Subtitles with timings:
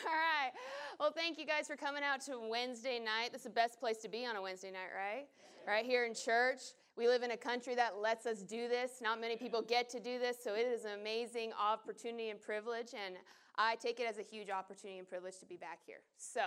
[0.06, 0.52] right.
[0.98, 3.32] Well, thank you guys for coming out to Wednesday night.
[3.32, 5.26] This is the best place to be on a Wednesday night, right?
[5.66, 6.60] Right here in church.
[6.96, 9.00] We live in a country that lets us do this.
[9.02, 12.88] Not many people get to do this, so it is an amazing opportunity and privilege,
[12.94, 13.16] and
[13.56, 16.00] I take it as a huge opportunity and privilege to be back here.
[16.16, 16.42] So,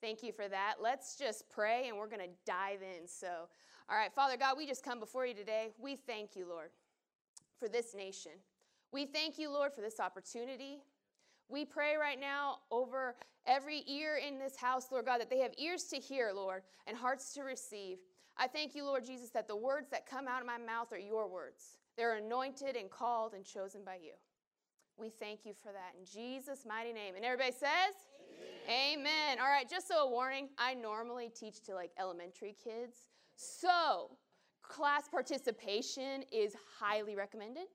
[0.00, 0.76] thank you for that.
[0.82, 3.06] Let's just pray and we're going to dive in.
[3.06, 3.28] So,
[3.88, 5.70] all right, Father God, we just come before you today.
[5.78, 6.70] We thank you, Lord,
[7.58, 8.32] for this nation.
[8.92, 10.80] We thank you, Lord, for this opportunity.
[11.48, 13.14] We pray right now over
[13.46, 16.96] every ear in this house, Lord God, that they have ears to hear, Lord, and
[16.96, 17.98] hearts to receive.
[18.36, 20.98] I thank you, Lord Jesus, that the words that come out of my mouth are
[20.98, 21.78] your words.
[21.96, 24.12] They're anointed and called and chosen by you.
[24.98, 27.14] We thank you for that in Jesus' mighty name.
[27.16, 27.94] And everybody says,
[28.68, 29.00] Amen.
[29.00, 29.38] Amen.
[29.38, 32.96] All right, just so a warning, I normally teach to like elementary kids.
[33.36, 34.16] So,
[34.62, 37.66] class participation is highly recommended.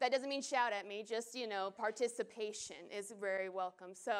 [0.00, 3.94] That doesn't mean shout at me, just, you know, participation is very welcome.
[3.94, 4.12] So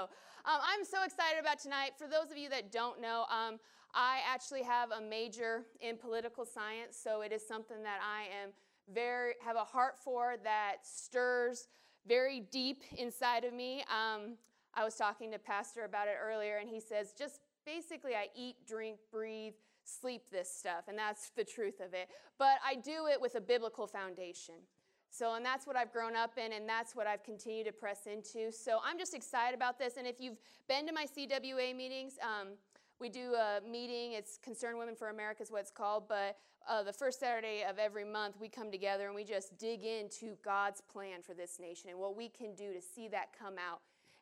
[0.45, 1.91] um, I'm so excited about tonight.
[1.99, 3.59] For those of you that don't know, um,
[3.95, 8.51] I actually have a major in political science, so it is something that I am
[8.93, 11.69] very, have a heart for that stirs
[12.07, 13.81] very deep inside of me.
[13.83, 14.37] Um,
[14.75, 18.57] I was talking to Pastor about it earlier, and he says, just basically, I eat,
[18.67, 19.55] drink, breathe,
[19.85, 22.09] sleep this stuff, and that's the truth of it.
[22.39, 24.55] But I do it with a biblical foundation.
[25.11, 28.07] So, and that's what I've grown up in, and that's what I've continued to press
[28.07, 28.53] into.
[28.53, 29.97] So, I'm just excited about this.
[29.97, 30.37] And if you've
[30.69, 32.49] been to my CWA meetings, um,
[33.01, 34.13] we do a meeting.
[34.13, 36.09] It's Concerned Women for America, is what it's called.
[36.09, 36.37] But
[36.69, 40.37] uh, the first Saturday of every month, we come together and we just dig into
[40.45, 43.81] God's plan for this nation and what we can do to see that come out.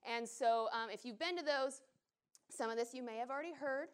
[0.09, 1.81] And so, um, if you've been to those,
[2.51, 3.89] some of this you may have already heard.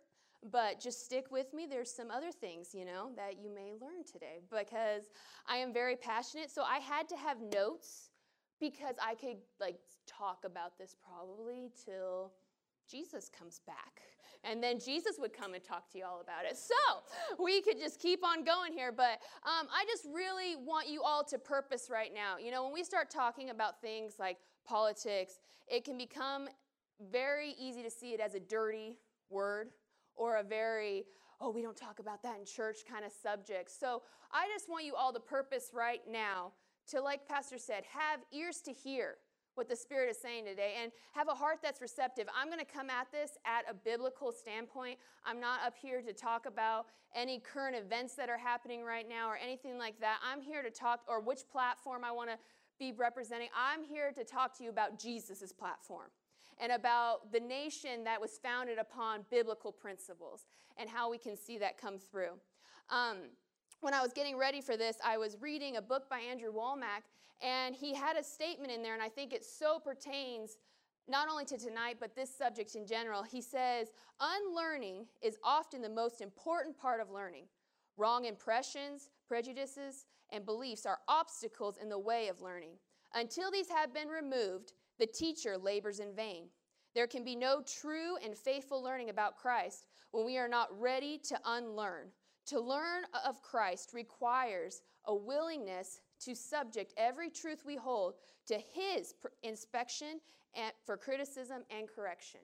[0.50, 1.66] But just stick with me.
[1.68, 5.10] There's some other things, you know, that you may learn today because
[5.46, 6.50] I am very passionate.
[6.50, 8.10] So I had to have notes
[8.58, 12.32] because I could like talk about this probably till
[12.90, 14.00] Jesus comes back.
[14.42, 16.56] And then Jesus would come and talk to you all about it.
[16.56, 18.92] So we could just keep on going here.
[18.92, 22.38] But um, I just really want you all to purpose right now.
[22.38, 26.48] You know, when we start talking about things like politics, it can become
[27.10, 28.98] very easy to see it as a dirty
[29.28, 29.68] word
[30.20, 31.04] or a very,
[31.40, 33.70] oh, we don't talk about that in church kind of subject.
[33.70, 36.52] So I just want you all to purpose right now
[36.90, 39.16] to, like Pastor said, have ears to hear
[39.54, 42.26] what the Spirit is saying today and have a heart that's receptive.
[42.38, 44.98] I'm going to come at this at a biblical standpoint.
[45.24, 49.28] I'm not up here to talk about any current events that are happening right now
[49.28, 50.18] or anything like that.
[50.22, 52.36] I'm here to talk, or which platform I want to
[52.78, 53.48] be representing.
[53.56, 56.08] I'm here to talk to you about Jesus' platform
[56.60, 60.44] and about the nation that was founded upon biblical principles
[60.76, 62.32] and how we can see that come through.
[62.90, 63.16] Um,
[63.80, 67.04] when I was getting ready for this, I was reading a book by Andrew Wommack,
[67.42, 70.58] and he had a statement in there, and I think it so pertains
[71.08, 73.22] not only to tonight, but this subject in general.
[73.22, 73.88] He says,
[74.20, 77.44] Unlearning is often the most important part of learning.
[77.96, 82.72] Wrong impressions, prejudices, and beliefs are obstacles in the way of learning.
[83.14, 86.44] Until these have been removed, the teacher labors in vain.
[86.94, 91.18] There can be no true and faithful learning about Christ when we are not ready
[91.28, 92.08] to unlearn.
[92.46, 98.14] To learn of Christ requires a willingness to subject every truth we hold
[98.46, 100.20] to His inspection
[100.54, 102.40] and for criticism and correction.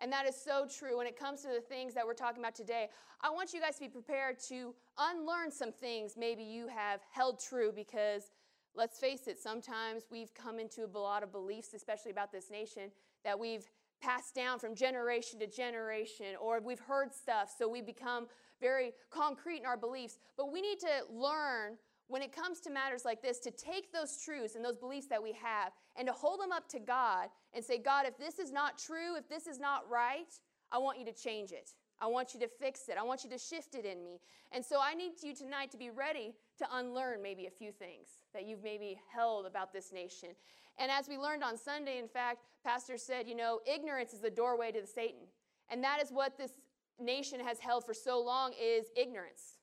[0.00, 2.54] And that is so true when it comes to the things that we're talking about
[2.54, 2.88] today.
[3.20, 7.40] I want you guys to be prepared to unlearn some things maybe you have held
[7.40, 8.30] true because
[8.74, 12.90] let's face it, sometimes we've come into a lot of beliefs, especially about this nation,
[13.24, 13.70] that we've
[14.02, 18.26] passed down from generation to generation, or we've heard stuff, so we become
[18.60, 20.18] very concrete in our beliefs.
[20.36, 24.18] But we need to learn when it comes to matters like this to take those
[24.22, 27.64] truths and those beliefs that we have and to hold them up to God and
[27.64, 30.32] say, God, if this is not true, if this is not right,
[30.70, 31.70] I want you to change it.
[32.00, 32.96] I want you to fix it.
[32.98, 34.20] I want you to shift it in me.
[34.52, 38.08] And so I need you tonight to be ready to unlearn maybe a few things
[38.32, 40.30] that you've maybe held about this nation.
[40.78, 44.30] And as we learned on Sunday, in fact, Pastor said, you know, ignorance is the
[44.30, 45.26] doorway to the Satan.
[45.70, 46.52] And that is what this
[47.00, 49.58] nation has held for so long is ignorance.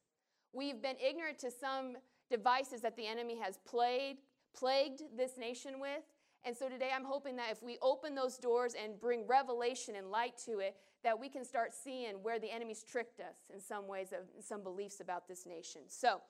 [0.53, 1.97] We've been ignorant to some
[2.29, 4.17] devices that the enemy has played,
[4.55, 6.03] plagued this nation with.
[6.43, 10.09] And so today I'm hoping that if we open those doors and bring revelation and
[10.09, 13.87] light to it, that we can start seeing where the enemy's tricked us in some
[13.87, 15.81] ways of some beliefs about this nation.
[15.87, 16.21] So,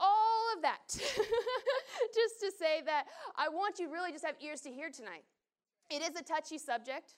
[0.00, 3.04] all of that just to say that
[3.36, 5.24] I want you really just have ears to hear tonight.
[5.90, 7.14] It is a touchy subject,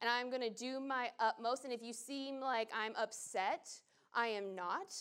[0.00, 1.64] and I'm going to do my utmost.
[1.64, 3.68] And if you seem like I'm upset,
[4.14, 4.94] I am not.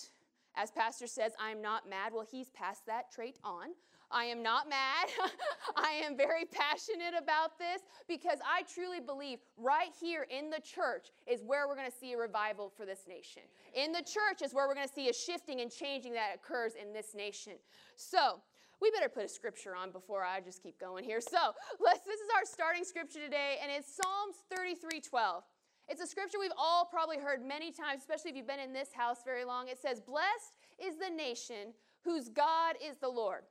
[0.55, 2.13] As Pastor says, I'm not mad.
[2.13, 3.69] Well, he's passed that trait on.
[4.11, 5.09] I am not mad.
[5.75, 11.09] I am very passionate about this because I truly believe right here in the church
[11.27, 13.43] is where we're going to see a revival for this nation.
[13.75, 16.73] In the church is where we're going to see a shifting and changing that occurs
[16.73, 17.53] in this nation.
[17.95, 18.41] So,
[18.81, 21.21] we better put a scripture on before I just keep going here.
[21.21, 21.37] So,
[21.79, 25.43] let's this is our starting scripture today and it's Psalms 33:12.
[25.87, 28.93] It's a scripture we've all probably heard many times, especially if you've been in this
[28.93, 29.67] house very long.
[29.67, 31.73] It says, "Blessed is the nation
[32.03, 33.43] whose God is the Lord."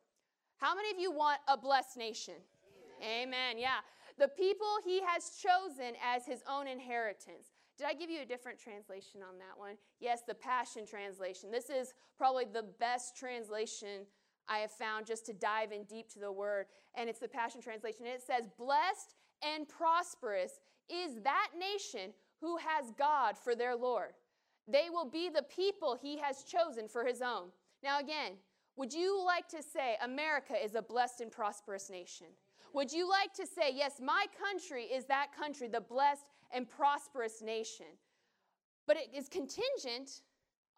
[0.59, 2.35] How many of you want a blessed nation?
[3.01, 3.29] Amen.
[3.29, 3.59] Amen.
[3.59, 3.79] Yeah.
[4.19, 7.55] The people he has chosen as his own inheritance.
[7.79, 9.77] Did I give you a different translation on that one?
[10.01, 11.53] Yes, the Passion Translation.
[11.53, 14.05] This is probably the best translation
[14.49, 16.67] I have found just to dive in deep to the word.
[16.97, 18.07] And it's the Passion Translation.
[18.07, 20.59] And it says, Blessed and prosperous
[20.89, 24.15] is that nation who has God for their Lord.
[24.67, 27.51] They will be the people he has chosen for his own.
[27.85, 28.33] Now, again,
[28.79, 32.29] would you like to say America is a blessed and prosperous nation?
[32.73, 37.43] Would you like to say, yes, my country is that country, the blessed and prosperous
[37.43, 37.87] nation?
[38.87, 40.23] But it is contingent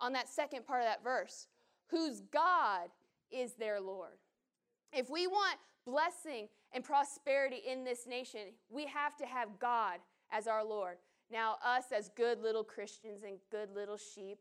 [0.00, 1.48] on that second part of that verse,
[1.88, 2.88] whose God
[3.30, 4.18] is their Lord.
[4.94, 9.98] If we want blessing and prosperity in this nation, we have to have God
[10.32, 10.96] as our Lord.
[11.30, 14.38] Now, us as good little Christians and good little sheep,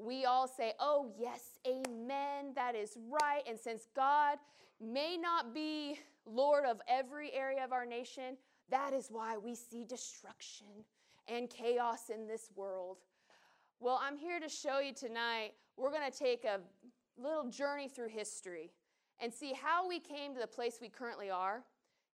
[0.00, 3.42] we all say, Oh, yes, amen, that is right.
[3.48, 4.38] And since God
[4.80, 8.36] may not be Lord of every area of our nation,
[8.70, 10.66] that is why we see destruction
[11.28, 12.98] and chaos in this world.
[13.78, 16.60] Well, I'm here to show you tonight, we're going to take a
[17.16, 18.70] little journey through history
[19.20, 21.62] and see how we came to the place we currently are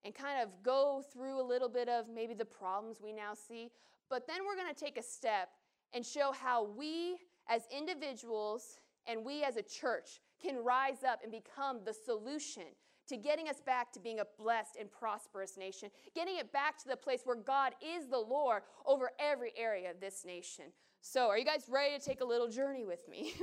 [0.03, 3.69] and kind of go through a little bit of maybe the problems we now see.
[4.09, 5.49] But then we're going to take a step
[5.93, 7.17] and show how we
[7.49, 12.63] as individuals and we as a church can rise up and become the solution
[13.07, 16.89] to getting us back to being a blessed and prosperous nation, getting it back to
[16.89, 20.65] the place where God is the Lord over every area of this nation.
[21.01, 23.33] So, are you guys ready to take a little journey with me?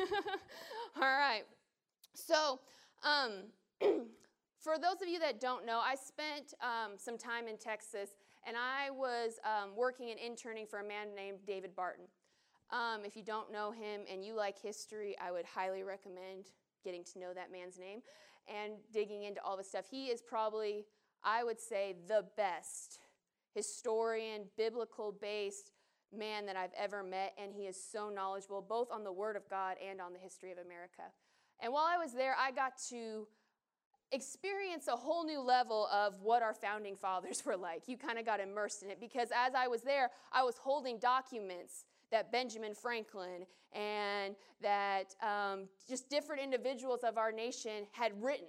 [0.97, 1.45] All right.
[2.15, 2.61] So,
[3.03, 3.45] um,
[4.59, 8.11] for those of you that don't know, I spent um, some time in Texas
[8.47, 12.05] and I was um, working and interning for a man named David Barton.
[12.75, 16.47] Um, if you don't know him and you like history, I would highly recommend
[16.83, 18.01] getting to know that man's name
[18.49, 19.85] and digging into all the stuff.
[19.89, 20.85] He is probably,
[21.23, 22.99] I would say, the best
[23.55, 25.71] historian, biblical based
[26.13, 29.49] man that I've ever met, and he is so knowledgeable both on the Word of
[29.49, 31.03] God and on the history of America.
[31.61, 33.29] And while I was there, I got to
[34.11, 37.83] experience a whole new level of what our founding fathers were like.
[37.87, 40.99] You kind of got immersed in it because as I was there, I was holding
[40.99, 48.47] documents that Benjamin Franklin and that um, just different individuals of our nation had written.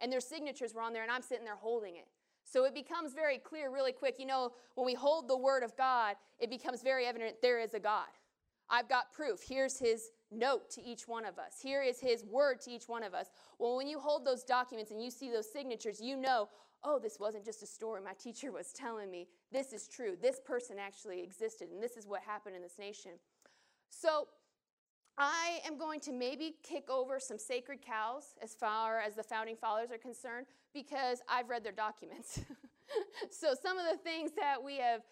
[0.00, 2.06] And their signatures were on there, and I'm sitting there holding it.
[2.44, 4.20] So it becomes very clear really quick.
[4.20, 7.74] You know, when we hold the Word of God, it becomes very evident there is
[7.74, 8.06] a God.
[8.70, 9.40] I've got proof.
[9.42, 11.54] Here's His note to each one of us.
[11.60, 13.26] Here is His Word to each one of us.
[13.58, 16.48] Well, when you hold those documents and you see those signatures, you know,
[16.84, 19.28] oh, this wasn't just a story my teacher was telling me.
[19.52, 20.16] This is true.
[20.20, 23.12] This person actually existed, and this is what happened in this nation.
[23.90, 24.28] So,
[25.18, 29.56] I am going to maybe kick over some sacred cows as far as the founding
[29.56, 32.40] fathers are concerned because I've read their documents.
[33.30, 35.02] so, some of the things that we have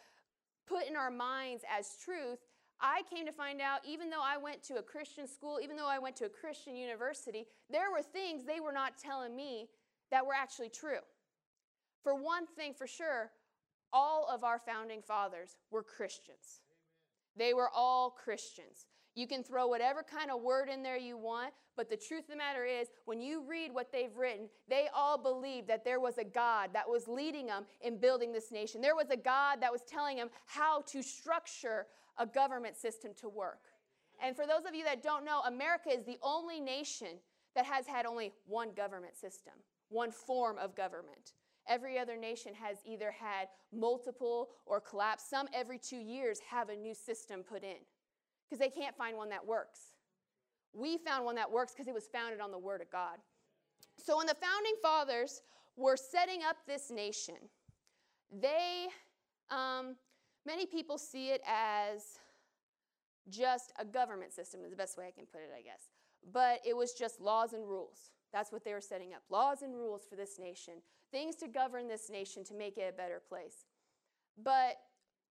[0.66, 2.38] put in our minds as truth,
[2.80, 5.88] I came to find out, even though I went to a Christian school, even though
[5.88, 9.68] I went to a Christian university, there were things they were not telling me
[10.10, 11.00] that were actually true.
[12.02, 13.30] For one thing for sure,
[13.92, 16.60] all of our founding fathers were Christians.
[17.36, 18.86] They were all Christians.
[19.14, 22.30] You can throw whatever kind of word in there you want, but the truth of
[22.30, 26.18] the matter is, when you read what they've written, they all believed that there was
[26.18, 28.80] a God that was leading them in building this nation.
[28.80, 31.86] There was a God that was telling them how to structure
[32.18, 33.60] a government system to work.
[34.22, 37.18] And for those of you that don't know, America is the only nation
[37.54, 39.54] that has had only one government system,
[39.88, 41.32] one form of government.
[41.68, 45.28] Every other nation has either had multiple or collapsed.
[45.28, 47.76] Some every two years have a new system put in
[48.48, 49.92] because they can't find one that works.
[50.72, 53.18] We found one that works because it was founded on the Word of God.
[53.98, 55.42] So when the founding fathers
[55.76, 57.36] were setting up this nation,
[58.30, 58.86] they,
[59.50, 59.96] um,
[60.46, 62.18] many people see it as
[63.28, 65.90] just a government system, is the best way I can put it, I guess.
[66.32, 68.10] But it was just laws and rules.
[68.32, 70.74] That's what they were setting up laws and rules for this nation,
[71.10, 73.64] things to govern this nation to make it a better place.
[74.42, 74.76] But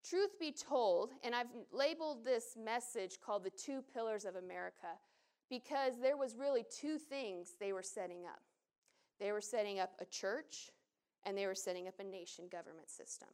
[0.08, 4.98] truth be told, and I've labeled this message called the two pillars of America
[5.50, 8.42] because there was really two things they were setting up.
[9.20, 10.72] They were setting up a church
[11.26, 13.30] and they were setting up a nation government system.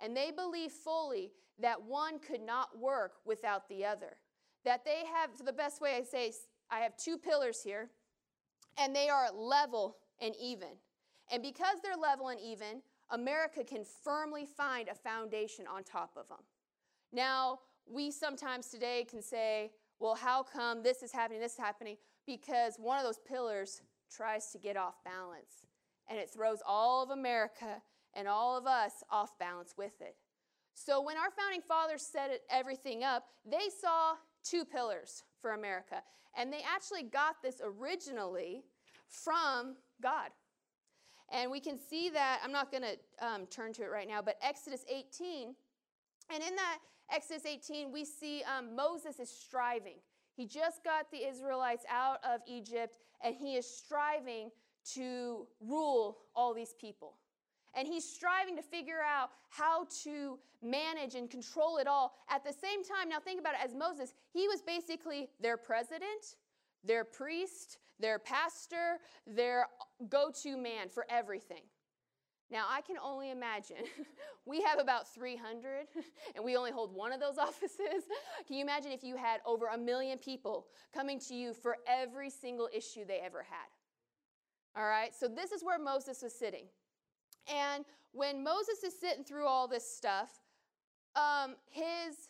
[0.00, 4.16] And they believed fully that one could not work without the other.
[4.64, 6.32] That they have, the best way I say,
[6.70, 7.90] I have two pillars here,
[8.78, 10.68] and they are level and even.
[11.32, 16.28] And because they're level and even, America can firmly find a foundation on top of
[16.28, 16.38] them.
[17.12, 21.96] Now, we sometimes today can say, well, how come this is happening, this is happening?
[22.26, 25.66] Because one of those pillars tries to get off balance
[26.08, 27.82] and it throws all of America
[28.14, 30.16] and all of us off balance with it.
[30.74, 35.96] So when our founding fathers set everything up, they saw two pillars for America.
[36.38, 38.64] And they actually got this originally
[39.06, 40.30] from God.
[41.30, 44.22] And we can see that, I'm not going to um, turn to it right now,
[44.22, 45.54] but Exodus 18.
[46.32, 46.78] And in that
[47.12, 49.96] Exodus 18, we see um, Moses is striving.
[50.34, 54.50] He just got the Israelites out of Egypt, and he is striving
[54.94, 57.16] to rule all these people.
[57.76, 62.14] And he's striving to figure out how to manage and control it all.
[62.28, 66.36] At the same time, now think about it as Moses, he was basically their president,
[66.84, 69.66] their priest, their pastor, their
[70.08, 71.62] go to man for everything.
[72.50, 73.84] Now, I can only imagine.
[74.46, 75.86] we have about 300,
[76.36, 78.04] and we only hold one of those offices.
[78.46, 82.30] Can you imagine if you had over a million people coming to you for every
[82.30, 83.68] single issue they ever had?
[84.76, 86.64] All right, so this is where Moses was sitting.
[87.52, 90.30] And when Moses is sitting through all this stuff,
[91.16, 92.28] um, his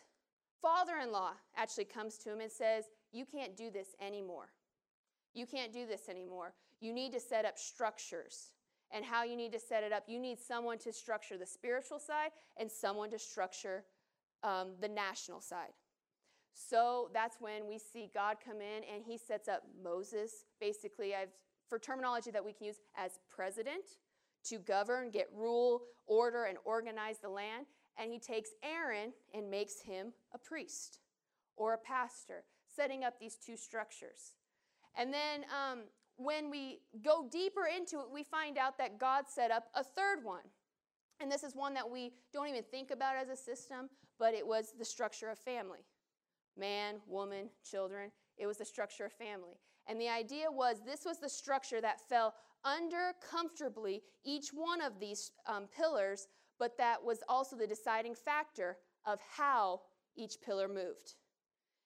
[0.61, 4.49] father in law actually comes to him and says, You can't do this anymore.
[5.33, 6.53] You can't do this anymore.
[6.79, 8.51] You need to set up structures.
[8.91, 11.99] And how you need to set it up, you need someone to structure the spiritual
[11.99, 13.83] side and someone to structure
[14.43, 15.73] um, the national side.
[16.53, 21.33] So that's when we see God come in and he sets up Moses, basically, I've,
[21.67, 23.83] for terminology that we can use, as president
[24.49, 27.65] to govern, get rule, order, and organize the land.
[27.97, 30.99] And he takes Aaron and makes him a priest
[31.55, 32.43] or a pastor,
[32.75, 34.33] setting up these two structures.
[34.97, 35.83] And then um,
[36.17, 40.23] when we go deeper into it, we find out that God set up a third
[40.23, 40.43] one.
[41.19, 44.45] And this is one that we don't even think about as a system, but it
[44.45, 45.79] was the structure of family
[46.57, 48.11] man, woman, children.
[48.37, 49.59] It was the structure of family.
[49.87, 52.33] And the idea was this was the structure that fell
[52.65, 56.27] under comfortably each one of these um, pillars,
[56.59, 59.81] but that was also the deciding factor of how
[60.17, 61.15] each pillar moved.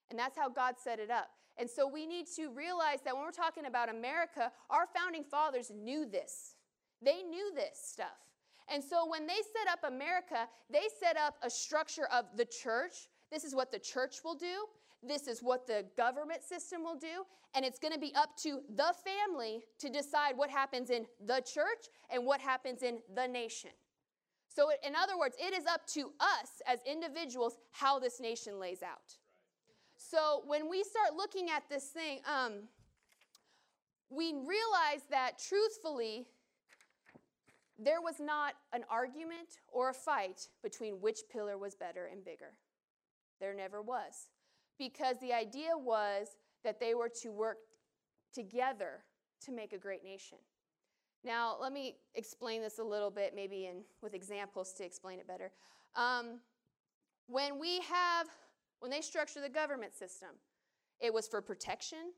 [0.09, 1.29] And that's how God set it up.
[1.57, 5.71] And so we need to realize that when we're talking about America, our founding fathers
[5.75, 6.55] knew this.
[7.01, 8.07] They knew this stuff.
[8.71, 12.93] And so when they set up America, they set up a structure of the church.
[13.31, 14.65] This is what the church will do.
[15.01, 17.25] This is what the government system will do.
[17.55, 21.41] And it's going to be up to the family to decide what happens in the
[21.41, 23.71] church and what happens in the nation.
[24.47, 28.83] So, in other words, it is up to us as individuals how this nation lays
[28.83, 29.15] out.
[29.97, 32.63] So, when we start looking at this thing, um,
[34.09, 36.25] we realize that truthfully,
[37.77, 42.53] there was not an argument or a fight between which pillar was better and bigger.
[43.39, 44.29] There never was
[44.79, 46.29] because the idea was
[46.63, 47.57] that they were to work
[48.33, 49.03] together
[49.45, 50.39] to make a great nation.
[51.23, 55.27] Now, let me explain this a little bit, maybe in, with examples to explain it
[55.27, 55.51] better.
[55.95, 56.39] Um,
[57.27, 58.27] when we have,
[58.79, 60.29] when they structure the government system,
[60.99, 62.13] it was for protection.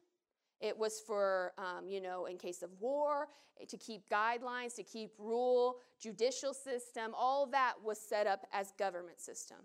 [0.59, 3.27] It was for, um, you know, in case of war,
[3.67, 9.19] to keep guidelines, to keep rule, judicial system, all that was set up as government
[9.19, 9.57] system.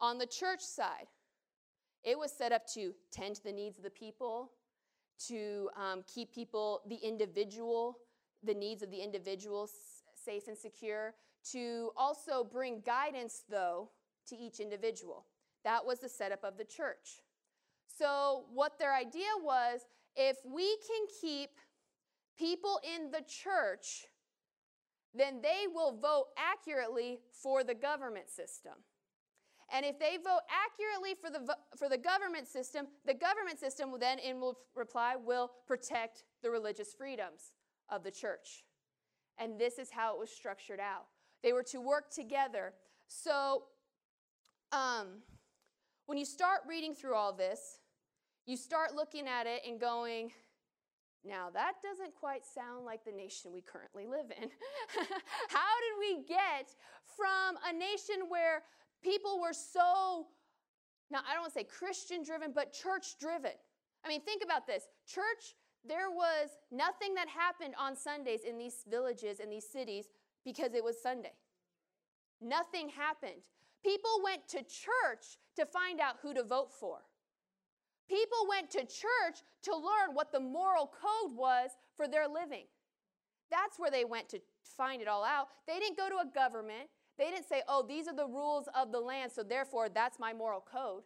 [0.00, 1.06] On the church side,
[2.04, 4.52] it was set up to tend to the needs of the people,
[5.28, 7.98] to um, keep people, the individual,
[8.42, 9.68] the needs of the individual
[10.14, 11.14] safe and secure,
[11.52, 13.90] to also bring guidance, though,
[14.28, 15.26] to each individual.
[15.64, 17.22] That was the setup of the church.
[17.98, 19.80] So, what their idea was
[20.16, 21.50] if we can keep
[22.38, 24.06] people in the church,
[25.14, 28.72] then they will vote accurately for the government system.
[29.72, 33.98] And if they vote accurately for the, for the government system, the government system will
[33.98, 37.52] then, in will reply, will protect the religious freedoms
[37.88, 38.64] of the church.
[39.38, 41.06] And this is how it was structured out.
[41.42, 42.74] They were to work together.
[43.06, 43.64] So,
[44.72, 45.22] um,
[46.06, 47.78] when you start reading through all this,
[48.46, 50.32] you start looking at it and going,
[51.24, 54.48] now that doesn't quite sound like the nation we currently live in.
[55.48, 56.74] How did we get
[57.16, 58.62] from a nation where
[59.02, 60.26] People were so,
[61.10, 63.52] now I don't want to say Christian driven, but church driven.
[64.04, 65.54] I mean, think about this church,
[65.86, 70.06] there was nothing that happened on Sundays in these villages and these cities
[70.44, 71.32] because it was Sunday.
[72.40, 73.42] Nothing happened.
[73.82, 76.98] People went to church to find out who to vote for.
[78.08, 82.64] People went to church to learn what the moral code was for their living.
[83.50, 84.40] That's where they went to
[84.76, 85.48] find it all out.
[85.66, 86.88] They didn't go to a government.
[87.20, 90.32] They didn't say, oh, these are the rules of the land, so therefore that's my
[90.32, 91.02] moral code.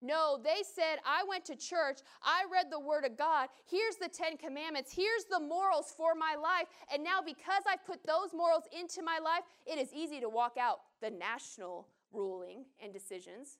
[0.00, 4.08] No, they said, I went to church, I read the Word of God, here's the
[4.08, 8.64] Ten Commandments, here's the morals for my life, and now because I've put those morals
[8.78, 13.58] into my life, it is easy to walk out the national ruling and decisions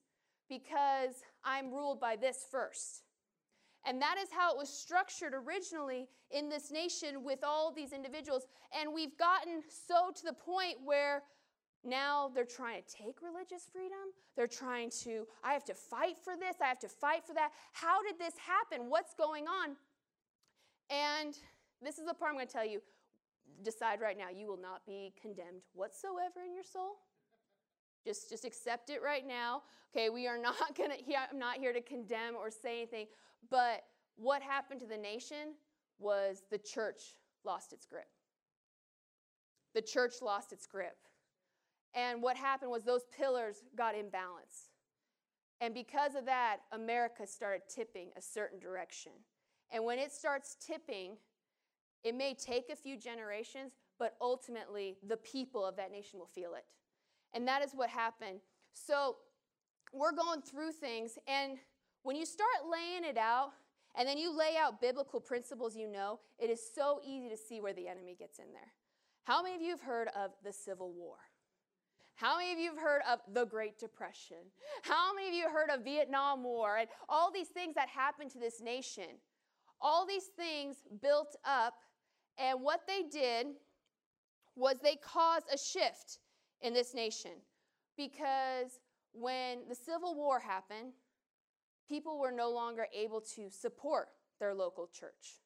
[0.48, 3.02] because I'm ruled by this first.
[3.84, 8.46] And that is how it was structured originally in this nation with all these individuals.
[8.80, 11.22] And we've gotten so to the point where
[11.84, 14.14] now they're trying to take religious freedom.
[14.36, 17.50] They're trying to, I have to fight for this, I have to fight for that.
[17.72, 18.88] How did this happen?
[18.88, 19.76] What's going on?
[20.90, 21.34] And
[21.82, 22.80] this is the part I'm going to tell you.
[23.64, 26.96] Decide right now, you will not be condemned whatsoever in your soul.
[28.04, 29.62] Just, just accept it right now.
[29.94, 30.94] Okay, we are not gonna.
[31.30, 33.06] I'm not here to condemn or say anything.
[33.50, 33.82] But
[34.16, 35.54] what happened to the nation
[35.98, 38.08] was the church lost its grip.
[39.74, 40.96] The church lost its grip.
[41.94, 44.70] And what happened was those pillars got imbalanced.
[45.60, 49.12] And because of that, America started tipping a certain direction.
[49.70, 51.16] And when it starts tipping,
[52.02, 56.54] it may take a few generations, but ultimately the people of that nation will feel
[56.54, 56.64] it.
[57.32, 58.40] And that is what happened.
[58.74, 59.16] So
[59.92, 61.58] we're going through things, and
[62.02, 63.52] when you start laying it out,
[63.94, 67.60] and then you lay out biblical principles you know, it is so easy to see
[67.60, 68.72] where the enemy gets in there.
[69.24, 71.16] How many of you have heard of the Civil War?
[72.22, 74.36] How many of you have heard of the Great Depression?
[74.82, 78.38] How many of you heard of Vietnam War and all these things that happened to
[78.38, 79.18] this nation?
[79.80, 81.74] All these things built up,
[82.38, 83.48] and what they did
[84.54, 86.20] was they caused a shift
[86.60, 87.32] in this nation
[87.96, 88.78] because
[89.10, 90.92] when the Civil War happened,
[91.88, 95.40] people were no longer able to support their local church.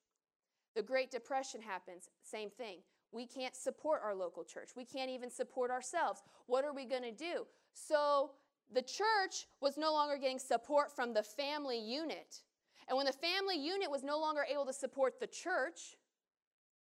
[0.75, 2.81] The Great Depression happens, same thing.
[3.17, 4.71] We can't support our local church.
[4.77, 6.23] We can't even support ourselves.
[6.47, 7.47] What are we going to do?
[7.73, 8.33] So
[8.73, 12.43] the church was no longer getting support from the family unit.
[12.89, 15.97] And when the family unit was no longer able to support the church,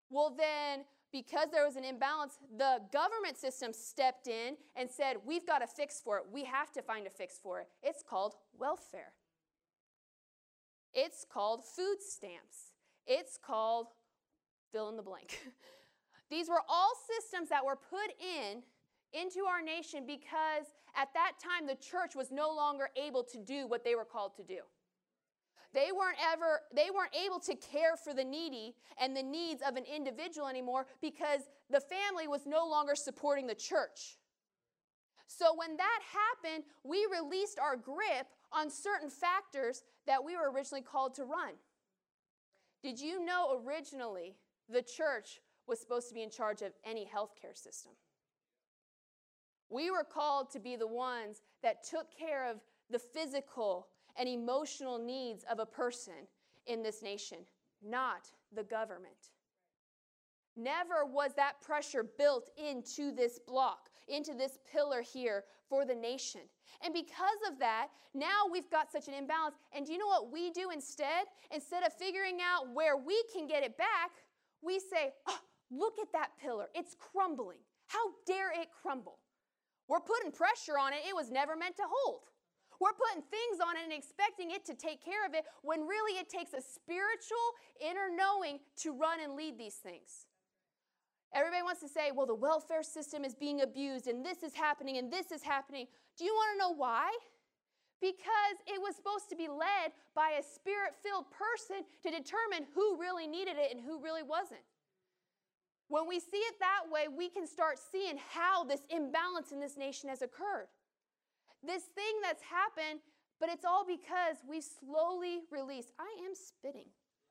[0.09, 5.47] well, then because there was an imbalance, the government system stepped in and said, We've
[5.47, 6.25] got a fix for it.
[6.31, 7.67] We have to find a fix for it.
[7.81, 9.13] It's called welfare,
[10.93, 12.73] it's called food stamps,
[13.05, 13.87] it's called
[14.71, 15.39] fill in the blank.
[16.29, 18.63] These were all systems that were put in
[19.13, 23.67] into our nation because at that time the church was no longer able to do
[23.67, 24.59] what they were called to do.
[25.73, 29.75] They weren't ever they weren't able to care for the needy and the needs of
[29.75, 34.17] an individual anymore because the family was no longer supporting the church.
[35.27, 35.99] So when that
[36.43, 41.53] happened, we released our grip on certain factors that we were originally called to run.
[42.81, 44.35] Did you know originally
[44.69, 47.91] the church was supposed to be in charge of any healthcare system?
[49.69, 52.57] We were called to be the ones that took care of
[52.89, 56.27] the physical and emotional needs of a person
[56.65, 57.39] in this nation,
[57.85, 59.31] not the government.
[60.55, 66.41] Never was that pressure built into this block, into this pillar here for the nation.
[66.83, 69.55] And because of that, now we've got such an imbalance.
[69.75, 71.25] And do you know what we do instead?
[71.53, 74.11] Instead of figuring out where we can get it back,
[74.61, 75.39] we say, oh,
[75.71, 76.67] look at that pillar.
[76.75, 77.59] It's crumbling.
[77.87, 79.19] How dare it crumble?
[79.87, 82.27] We're putting pressure on it it was never meant to hold.
[82.79, 86.19] We're putting things on it and expecting it to take care of it when really
[86.19, 87.47] it takes a spiritual
[87.81, 90.27] inner knowing to run and lead these things.
[91.33, 94.97] Everybody wants to say, well, the welfare system is being abused and this is happening
[94.97, 95.87] and this is happening.
[96.17, 97.09] Do you want to know why?
[97.99, 102.97] Because it was supposed to be led by a spirit filled person to determine who
[102.99, 104.61] really needed it and who really wasn't.
[105.89, 109.77] When we see it that way, we can start seeing how this imbalance in this
[109.77, 110.67] nation has occurred
[111.65, 113.01] this thing that's happened,
[113.39, 115.91] but it's all because we slowly release.
[115.99, 116.89] I am spitting.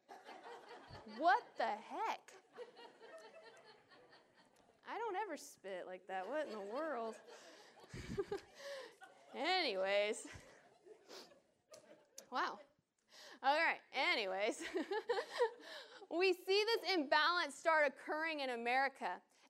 [1.19, 2.33] what the heck?
[4.89, 6.29] I don't ever spit like that.
[6.29, 7.15] What in the world?
[9.35, 10.27] Anyways.
[12.31, 12.59] Wow.
[13.43, 13.81] All right.
[14.13, 14.63] Anyways.
[16.11, 19.09] we see this imbalance start occurring in America.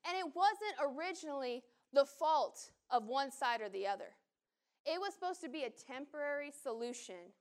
[0.09, 4.14] And it wasn't originally the fault of one side or the other.
[4.85, 7.33] It was supposed to be a temporary solution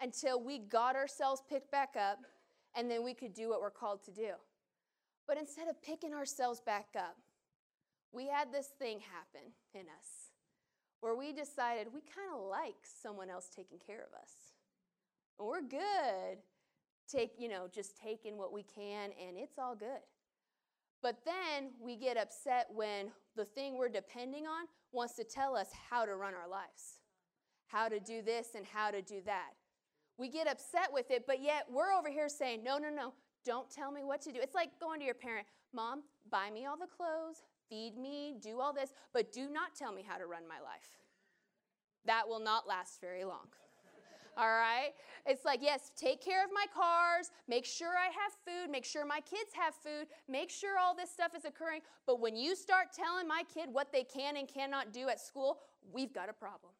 [0.00, 2.18] until we got ourselves picked back up
[2.76, 4.32] and then we could do what we're called to do.
[5.26, 7.16] But instead of picking ourselves back up,
[8.12, 10.30] we had this thing happen in us
[11.00, 14.32] where we decided we kind of like someone else taking care of us.
[15.38, 16.38] And we're good,
[17.10, 20.00] take, you know, just taking what we can and it's all good.
[21.02, 25.68] But then we get upset when the thing we're depending on wants to tell us
[25.90, 27.00] how to run our lives,
[27.68, 29.52] how to do this and how to do that.
[30.18, 33.70] We get upset with it, but yet we're over here saying, no, no, no, don't
[33.70, 34.40] tell me what to do.
[34.42, 38.60] It's like going to your parent, Mom, buy me all the clothes, feed me, do
[38.60, 40.98] all this, but do not tell me how to run my life.
[42.04, 43.48] That will not last very long.
[44.36, 44.90] All right?
[45.26, 49.04] It's like, yes, take care of my cars, make sure I have food, make sure
[49.04, 51.80] my kids have food, make sure all this stuff is occurring.
[52.06, 55.58] But when you start telling my kid what they can and cannot do at school,
[55.92, 56.72] we've got a problem.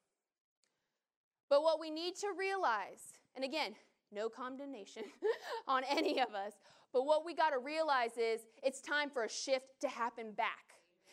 [1.48, 3.74] But what we need to realize, and again,
[4.12, 5.04] no condemnation
[5.68, 6.54] on any of us,
[6.92, 10.69] but what we got to realize is it's time for a shift to happen back.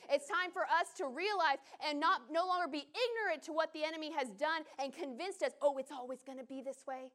[0.10, 3.84] It's time for us to realize and not no longer be ignorant to what the
[3.84, 7.12] enemy has done and convinced us, oh, it's always going to be this way.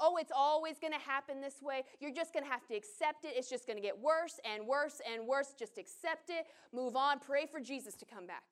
[0.00, 1.82] Oh, it's always going to happen this way.
[2.00, 3.32] You're just going to have to accept it.
[3.36, 5.54] It's just going to get worse and worse and worse.
[5.58, 8.44] Just accept it, move on, pray for Jesus to come back.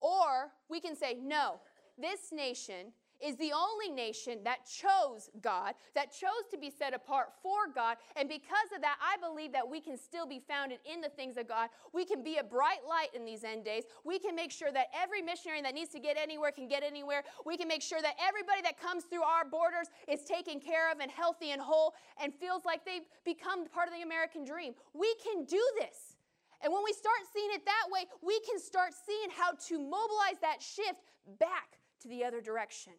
[0.00, 1.60] Or we can say, no,
[1.98, 2.92] this nation
[3.24, 7.96] is the only nation that chose God, that chose to be set apart for God.
[8.16, 11.36] And because of that, I believe that we can still be founded in the things
[11.36, 11.68] of God.
[11.92, 13.84] We can be a bright light in these end days.
[14.04, 17.22] We can make sure that every missionary that needs to get anywhere can get anywhere.
[17.44, 21.00] We can make sure that everybody that comes through our borders is taken care of
[21.00, 24.74] and healthy and whole and feels like they've become part of the American dream.
[24.94, 26.16] We can do this.
[26.62, 30.40] And when we start seeing it that way, we can start seeing how to mobilize
[30.42, 31.00] that shift
[31.38, 32.92] back to the other direction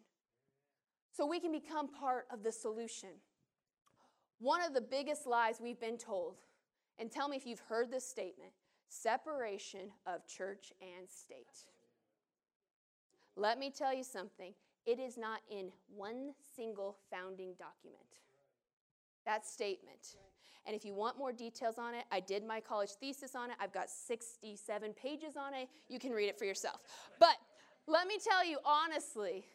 [1.12, 3.10] so we can become part of the solution.
[4.39, 6.36] One of the biggest lies we've been told,
[6.97, 8.52] and tell me if you've heard this statement
[8.88, 11.65] separation of church and state.
[13.38, 14.54] Let me tell you something
[14.86, 18.04] it is not in one single founding document.
[19.26, 20.15] That statement.
[20.65, 23.58] And if you want more details on it, I did my college thesis on it.
[23.60, 25.69] I've got 67 pages on it.
[25.88, 26.82] You can read it for yourself.
[27.19, 27.38] But
[27.88, 29.45] let me tell you honestly,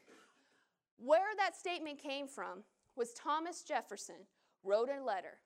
[0.99, 2.63] where that statement came from
[2.97, 4.27] was Thomas Jefferson
[4.63, 5.39] wrote a letter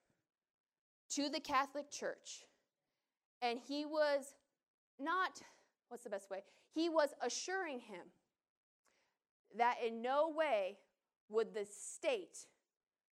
[1.11, 2.45] to the Catholic Church,
[3.43, 4.35] and he was
[4.99, 5.41] not,
[5.89, 6.43] what's the best way?
[6.73, 8.07] He was assuring him
[9.57, 10.79] that in no way
[11.29, 12.47] would the state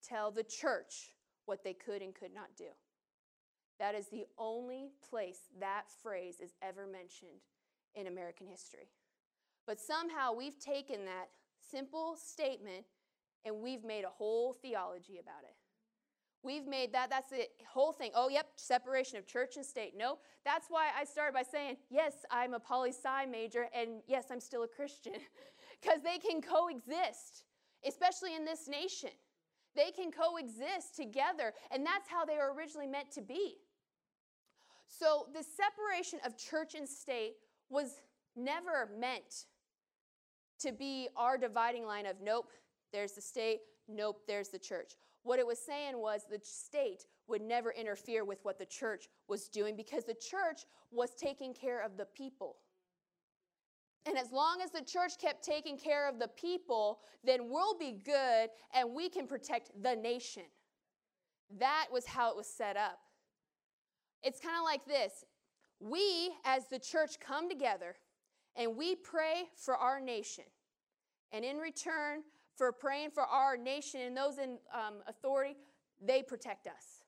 [0.08, 1.12] tell the church
[1.46, 2.70] what they could and could not do.
[3.80, 7.42] That is the only place that phrase is ever mentioned
[7.96, 8.90] in American history.
[9.66, 11.30] But somehow we've taken that
[11.72, 12.86] simple statement
[13.46, 15.56] and we've made a whole theology about it.
[16.44, 18.12] We've made that, that's the whole thing.
[18.16, 19.94] Oh, yep, separation of church and state.
[19.96, 24.26] No, that's why I started by saying, yes, I'm a poli sci major, and yes,
[24.32, 25.14] I'm still a Christian,
[25.82, 27.44] because they can coexist,
[27.88, 29.12] especially in this nation.
[29.76, 33.58] They can coexist together, and that's how they were originally meant to be.
[34.88, 37.36] So, the separation of church and state
[37.70, 38.02] was
[38.36, 39.46] never meant
[40.62, 42.52] to be our dividing line of nope,
[42.92, 44.94] there's the state, nope, there's the church.
[45.24, 49.48] What it was saying was the state would never interfere with what the church was
[49.48, 52.58] doing because the church was taking care of the people.
[54.06, 58.02] And as long as the church kept taking care of the people, then we'll be
[58.04, 60.44] good and we can protect the nation.
[61.60, 63.00] That was how it was set up.
[64.24, 65.24] It's kind of like this
[65.80, 67.96] we, as the church, come together
[68.56, 70.44] and we pray for our nation.
[71.32, 72.24] And in return
[72.56, 75.56] for praying for our nation and those in um, authority,
[76.02, 77.02] they protect us.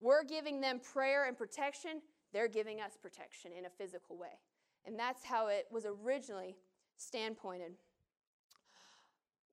[0.00, 2.02] We're giving them prayer and protection,
[2.32, 4.40] they're giving us protection in a physical way.
[4.84, 6.56] And that's how it was originally
[6.96, 7.72] standpointed.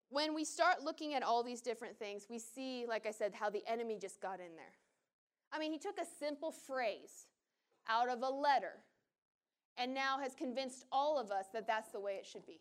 [0.10, 3.50] When we start looking at all these different things, we see, like I said, how
[3.50, 4.74] the enemy just got in there.
[5.52, 7.28] I mean, he took a simple phrase
[7.90, 8.84] out of a letter
[9.78, 12.60] and now has convinced all of us that that's the way it should be.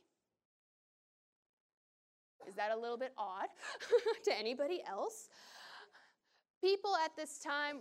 [2.48, 3.48] Is that a little bit odd
[4.24, 5.28] to anybody else?
[6.60, 7.78] People at this time,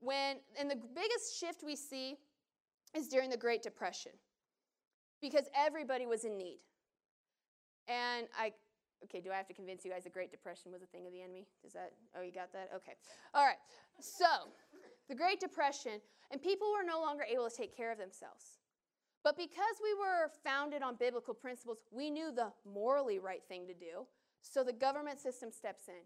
[0.00, 2.16] when, and the biggest shift we see
[2.96, 4.12] is during the Great Depression
[5.20, 6.58] because everybody was in need.
[7.88, 8.52] And I,
[9.04, 11.12] okay, do I have to convince you guys the Great Depression was a thing of
[11.12, 11.46] the enemy?
[11.62, 12.70] Does that, oh, you got that?
[12.74, 12.92] Okay.
[13.34, 13.58] All right.
[14.00, 14.50] So,
[15.08, 18.58] the Great Depression, and people were no longer able to take care of themselves.
[19.24, 23.74] But because we were founded on biblical principles, we knew the morally right thing to
[23.74, 24.06] do.
[24.42, 26.04] So the government system steps in.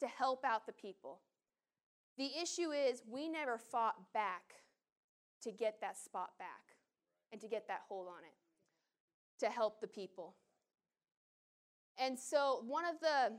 [0.00, 1.18] to help out the people.
[2.18, 4.54] The issue is we never fought back
[5.42, 6.76] to get that spot back
[7.32, 10.34] and to get that hold on it to help the people.
[11.98, 13.32] And so, one of the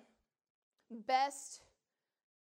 [1.08, 1.62] best,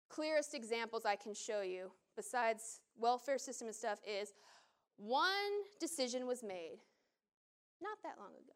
[0.09, 4.33] clearest examples I can show you, besides welfare system and stuff, is
[4.99, 5.25] one
[5.81, 6.81] decision was made
[7.81, 8.55] not that long ago.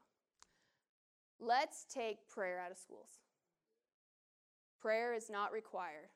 [1.40, 3.20] Let's take prayer out of schools.
[4.80, 6.10] Prayer is not required.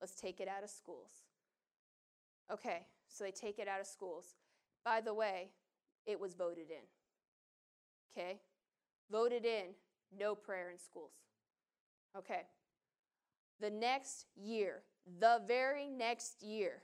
[0.00, 1.10] Let's take it out of schools.
[2.52, 4.34] Okay, so they take it out of schools.
[4.84, 5.50] By the way,
[6.06, 6.84] it was voted in.
[8.12, 8.40] Okay?
[9.10, 9.66] Voted in,
[10.18, 11.12] no prayer in schools.
[12.16, 12.42] Okay.
[13.60, 14.82] The next year,
[15.20, 16.82] the very next year,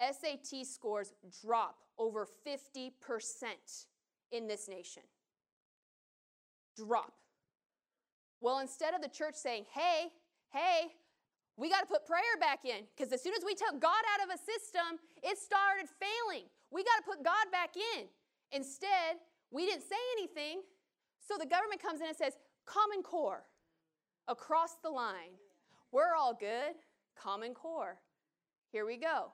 [0.00, 2.90] SAT scores drop over 50%
[4.32, 5.02] in this nation.
[6.76, 7.12] Drop.
[8.40, 10.08] Well, instead of the church saying, hey,
[10.52, 10.88] hey,
[11.56, 14.28] we got to put prayer back in because as soon as we took God out
[14.28, 16.44] of a system, it started failing.
[16.70, 18.06] We got to put God back in.
[18.50, 20.62] Instead, we didn't say anything.
[21.20, 22.34] So the government comes in and says,
[22.66, 23.44] Common Core,
[24.28, 25.38] across the line.
[25.92, 26.74] We're all good.
[27.16, 27.98] Common Core.
[28.72, 29.32] Here we go.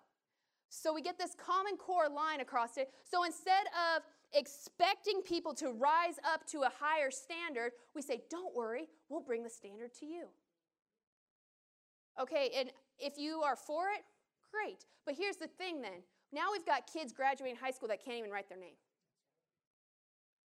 [0.70, 2.90] So we get this Common Core line across it.
[3.04, 4.02] So instead of
[4.32, 9.42] expecting people to rise up to a higher standard, we say, Don't worry, we'll bring
[9.42, 10.28] the standard to you.
[12.20, 14.04] Okay, and if you are for it,
[14.50, 14.86] great.
[15.04, 16.02] But here's the thing then
[16.32, 18.76] now we've got kids graduating high school that can't even write their name.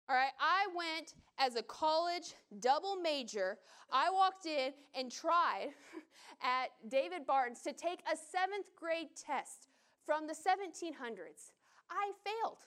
[0.09, 3.59] All right, I went as a college double major.
[3.91, 5.71] I walked in and tried
[6.43, 9.69] at David Barton's to take a seventh grade test
[10.05, 11.53] from the 1700s.
[11.91, 12.65] I failed.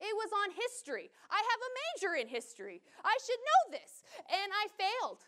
[0.00, 1.10] It was on history.
[1.30, 2.82] I have a major in history.
[3.04, 4.02] I should know this.
[4.30, 5.18] And I failed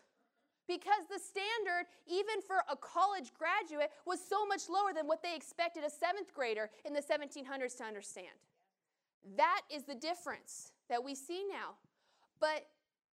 [0.67, 5.35] because the standard, even for a college graduate, was so much lower than what they
[5.35, 8.39] expected a seventh grader in the 1700s to understand.
[9.35, 11.75] That is the difference that we see now.
[12.39, 12.65] But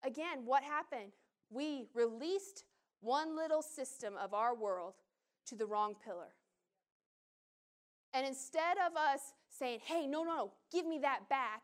[0.05, 1.13] again, what happened?
[1.51, 2.65] We released
[3.01, 4.95] one little system of our world
[5.47, 6.35] to the wrong pillar.
[8.15, 11.63] And instead of us saying, hey, no, no, no, give me that back,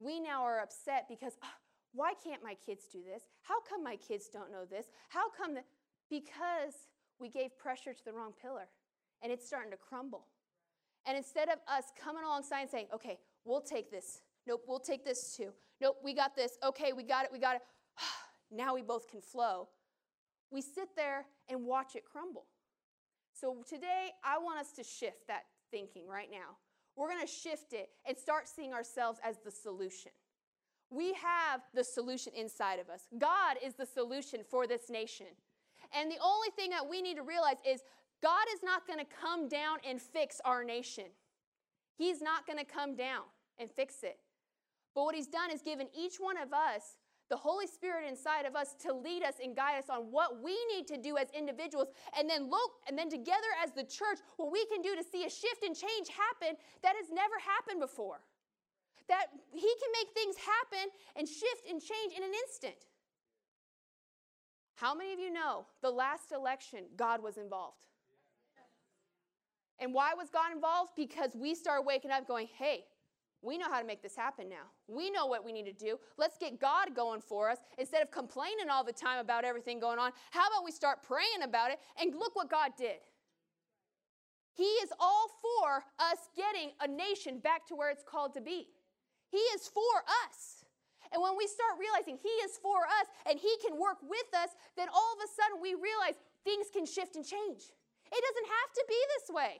[0.00, 1.48] we now are upset because oh,
[1.92, 3.22] why can't my kids do this?
[3.42, 4.86] How come my kids don't know this?
[5.08, 5.64] How come that?
[6.10, 8.68] Because we gave pressure to the wrong pillar
[9.22, 10.26] and it's starting to crumble.
[11.06, 14.22] And instead of us coming alongside and saying, okay, we'll take this.
[14.46, 15.50] Nope, we'll take this too.
[15.80, 16.52] Nope, we got this.
[16.64, 17.62] Okay, we got it, we got it.
[18.50, 19.68] now we both can flow.
[20.50, 22.46] We sit there and watch it crumble.
[23.34, 25.42] So today, I want us to shift that
[25.72, 26.56] thinking right now.
[26.94, 30.12] We're going to shift it and start seeing ourselves as the solution.
[30.88, 33.08] We have the solution inside of us.
[33.18, 35.26] God is the solution for this nation.
[35.92, 37.82] And the only thing that we need to realize is
[38.22, 41.06] God is not going to come down and fix our nation.
[41.98, 43.22] He's not going to come down
[43.58, 44.18] and fix it.
[44.94, 46.98] But what He's done is given each one of us
[47.30, 50.56] the Holy Spirit inside of us to lead us and guide us on what we
[50.74, 54.52] need to do as individuals, and then look, and then together as the church, what
[54.52, 58.20] we can do to see a shift and change happen that has never happened before.
[59.08, 62.76] That He can make things happen and shift and change in an instant.
[64.76, 67.86] How many of you know the last election, God was involved?
[69.78, 70.92] And why was God involved?
[70.96, 72.84] Because we started waking up going, hey,
[73.44, 74.72] we know how to make this happen now.
[74.88, 75.98] We know what we need to do.
[76.16, 79.98] Let's get God going for us instead of complaining all the time about everything going
[79.98, 80.12] on.
[80.30, 83.04] How about we start praying about it and look what God did?
[84.54, 88.68] He is all for us getting a nation back to where it's called to be.
[89.30, 89.94] He is for
[90.26, 90.64] us.
[91.12, 94.50] And when we start realizing He is for us and He can work with us,
[94.76, 97.66] then all of a sudden we realize things can shift and change.
[98.14, 99.52] It doesn't have to be this way.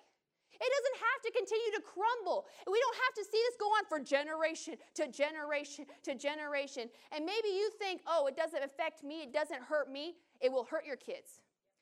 [0.61, 2.47] It doesn't have to continue to crumble.
[2.71, 6.89] We don't have to see this go on for generation to generation to generation.
[7.13, 10.15] And maybe you think, oh, it doesn't affect me, it doesn't hurt me.
[10.41, 11.41] It will hurt your kids.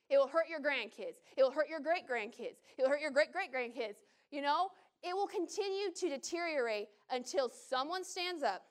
[0.09, 1.21] It will hurt your grandkids.
[1.37, 2.61] It will hurt your great grandkids.
[2.79, 3.97] It will hurt your great great grandkids.
[4.31, 4.69] You know,
[5.03, 8.67] it will continue to deteriorate until someone stands up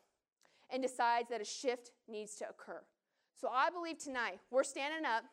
[0.70, 2.82] and decides that a shift needs to occur.
[3.40, 5.24] So I believe tonight we're standing up.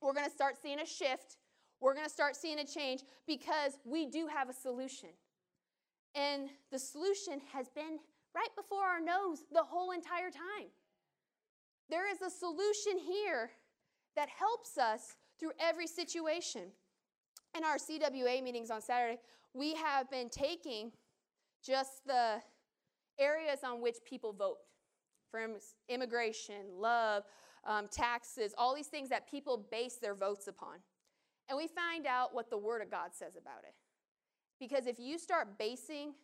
[0.00, 1.36] We're going to start seeing a shift
[1.82, 5.08] we're going to start seeing a change because we do have a solution.
[6.14, 7.98] And the solution has been
[8.34, 10.68] right before our nose the whole entire time.
[11.90, 13.50] There is a solution here
[14.14, 16.62] that helps us through every situation.
[17.56, 19.18] In our CWA meetings on Saturday,
[19.52, 20.92] we have been taking
[21.64, 22.40] just the
[23.18, 24.58] areas on which people vote
[25.30, 25.56] from
[25.88, 27.24] immigration, love,
[27.66, 30.76] um, taxes, all these things that people base their votes upon.
[31.48, 33.74] And we find out what the Word of God says about it.
[34.58, 36.14] Because if you start basing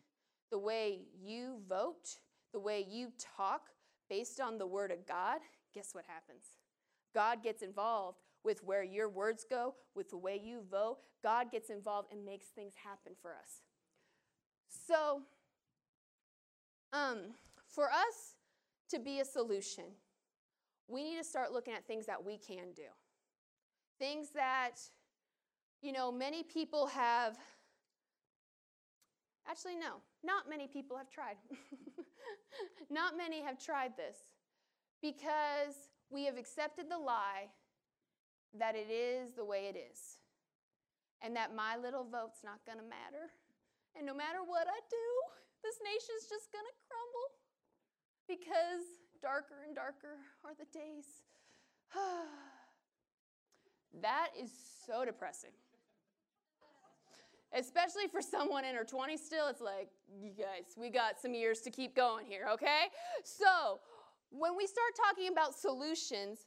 [0.51, 2.19] the way you vote,
[2.53, 3.63] the way you talk
[4.09, 5.41] based on the Word of God,
[5.75, 6.45] guess what happens?
[7.15, 10.99] God gets involved with where your words go, with the way you vote.
[11.23, 13.63] God gets involved and makes things happen for us.
[14.69, 15.23] So,
[16.93, 17.35] um,
[17.67, 18.37] for us
[18.91, 19.85] to be a solution,
[20.87, 22.89] we need to start looking at things that we can do.
[23.99, 24.79] Things that,
[25.83, 27.37] you know, many people have.
[29.49, 31.37] Actually, no, not many people have tried.
[32.91, 34.17] not many have tried this
[35.01, 35.75] because
[36.11, 37.49] we have accepted the lie
[38.59, 40.19] that it is the way it is
[41.23, 43.33] and that my little vote's not going to matter.
[43.97, 45.09] And no matter what I do,
[45.63, 47.31] this nation's just going to crumble
[48.29, 48.85] because
[49.21, 51.25] darker and darker are the days.
[54.03, 54.53] that is
[54.87, 55.51] so depressing.
[57.55, 59.89] Especially for someone in her 20s still, it's like,
[60.21, 62.87] you guys, we got some years to keep going here, okay?
[63.25, 63.81] So,
[64.31, 66.41] when we start talking about solutions,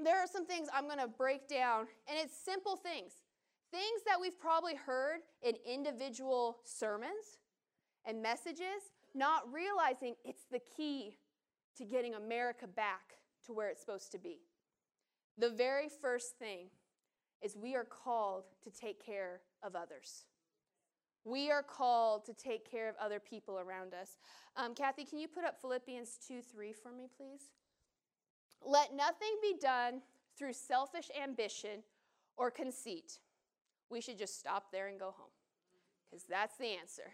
[0.00, 3.12] there are some things I'm to break down, and it's simple things.
[3.70, 7.38] Things that we've probably heard in individual sermons
[8.06, 11.18] and messages, not realizing it's the key
[11.76, 14.40] to getting America back to where it's supposed to be.
[15.36, 16.68] The very first thing
[17.42, 20.24] is we are called to take care of others.
[21.24, 24.18] We are called to take care of other people around us.
[24.56, 27.50] Um, Kathy, can you put up Philippians 2 3 for me, please?
[28.64, 30.02] Let nothing be done
[30.38, 31.82] through selfish ambition
[32.36, 33.18] or conceit.
[33.90, 35.30] We should just stop there and go home
[36.08, 37.10] because that's the answer.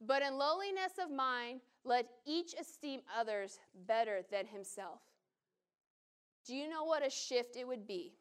[0.00, 5.00] But in lowliness of mind, let each esteem others better than himself.
[6.46, 8.12] Do you know what a shift it would be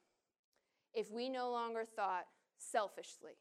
[0.95, 2.25] if we no longer thought
[2.57, 3.33] selfishly?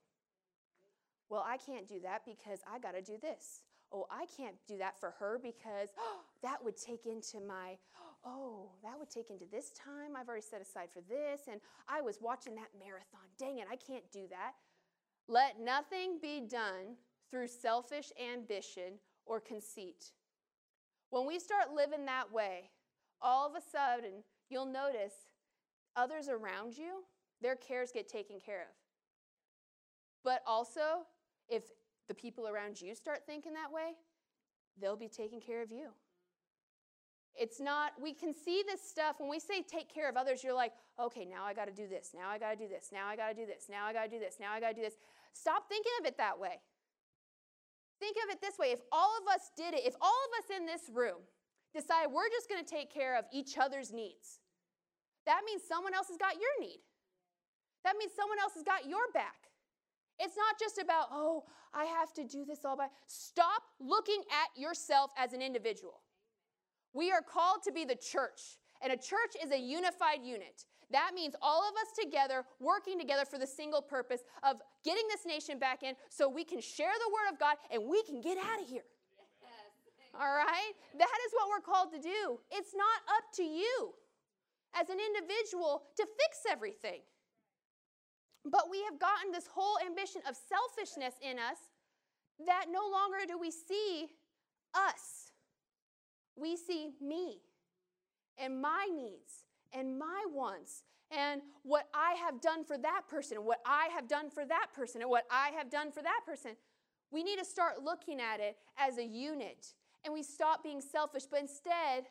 [1.29, 3.63] Well, I can't do that because I got to do this.
[3.93, 7.77] Oh, I can't do that for her because oh, that would take into my,
[8.25, 11.43] oh, that would take into this time I've already set aside for this.
[11.51, 13.27] And I was watching that marathon.
[13.39, 14.53] Dang it, I can't do that.
[15.29, 16.97] Let nothing be done
[17.31, 20.13] through selfish ambition or conceit.
[21.11, 22.71] When we start living that way,
[23.23, 25.15] all of a sudden, you'll notice
[25.97, 27.05] others around you,
[27.41, 28.75] their cares get taken care of.
[30.23, 31.07] But also,
[31.49, 31.65] if
[32.09, 33.93] the people around you start thinking that way,
[34.81, 35.89] they'll be taking care of you.
[37.37, 39.17] It's not, we can see this stuff.
[39.19, 41.89] When we say take care of others, you're like, okay, now I got to do
[41.89, 42.13] this.
[42.15, 42.91] Now I got to do this.
[42.93, 43.67] Now I got to do this.
[43.69, 44.37] Now I got to do this.
[44.41, 44.95] Now I got to do this.
[45.33, 46.61] Stop thinking of it that way.
[47.99, 50.57] Think of it this way if all of us did it, if all of us
[50.57, 51.19] in this room
[51.75, 54.39] decide we're just to take care of each other's needs,
[55.27, 56.81] that means someone else has got your need.
[57.85, 59.37] That means someone else has got your back.
[60.19, 61.45] It's not just about, oh,
[61.75, 62.87] I have to do this all by.
[63.07, 66.01] Stop looking at yourself as an individual.
[66.93, 70.65] We are called to be the church, and a church is a unified unit.
[70.93, 75.27] That means all of us together, working together for the single purpose of getting this
[75.27, 78.39] nation back in so we can share the word of God and we can get
[78.39, 78.87] out of here.
[79.43, 79.51] Yes.
[80.15, 80.73] All right?
[80.97, 82.39] That is what we're called to do.
[82.53, 83.95] It's not up to you
[84.75, 87.01] as an individual to fix everything.
[88.45, 91.59] But we have gotten this whole ambition of selfishness in us
[92.47, 94.09] that no longer do we see
[94.75, 95.31] us.
[96.37, 97.39] We see me
[98.37, 103.47] and my needs and my wants and what I have done for that person and
[103.47, 106.53] what I have done for that person and what I have done for that person.
[107.11, 111.25] We need to start looking at it as a unit and we stop being selfish,
[111.31, 112.05] but instead,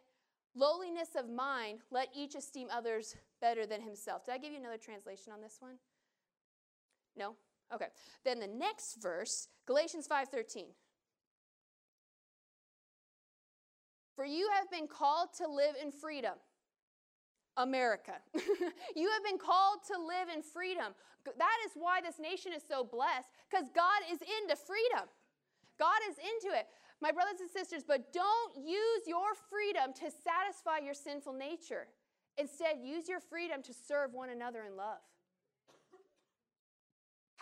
[0.55, 4.25] lowliness of mind, let each esteem others better than himself.
[4.25, 5.75] Did I give you another translation on this one?
[7.17, 7.35] No?
[7.73, 7.87] Okay.
[8.23, 10.73] Then the next verse, Galatians 5:13.
[14.15, 16.33] For you have been called to live in freedom.
[17.57, 18.13] America.
[18.95, 20.93] you have been called to live in freedom.
[21.25, 25.07] That is why this nation is so blessed, because God is into freedom.
[25.79, 26.67] God is into it.
[27.01, 31.87] My brothers and sisters, but don't use your freedom to satisfy your sinful nature.
[32.37, 34.99] Instead, use your freedom to serve one another in love.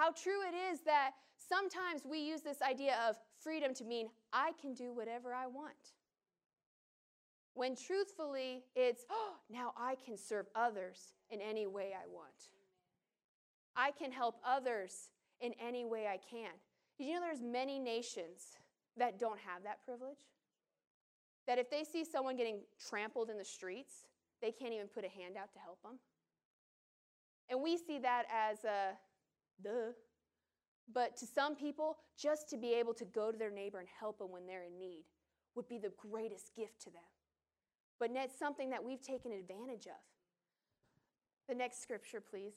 [0.02, 4.54] How true it is that sometimes we use this idea of freedom to mean I
[4.60, 5.94] can do whatever I want.
[7.54, 12.50] When truthfully, it's, oh, now I can serve others in any way I want.
[13.76, 16.50] I can help others in any way I can.
[16.98, 18.58] Did you know there's many nations
[18.98, 20.18] that don't have that privilege?
[21.48, 24.06] that if they see someone getting trampled in the streets,
[24.42, 26.00] they can't even put a hand out to help them.
[27.50, 28.94] And we see that as a
[30.94, 34.18] But to some people, just to be able to go to their neighbor and help
[34.20, 35.04] them when they're in need
[35.56, 37.02] would be the greatest gift to them.
[38.00, 40.02] But it's something that we've taken advantage of.
[41.48, 42.56] The next scripture, please.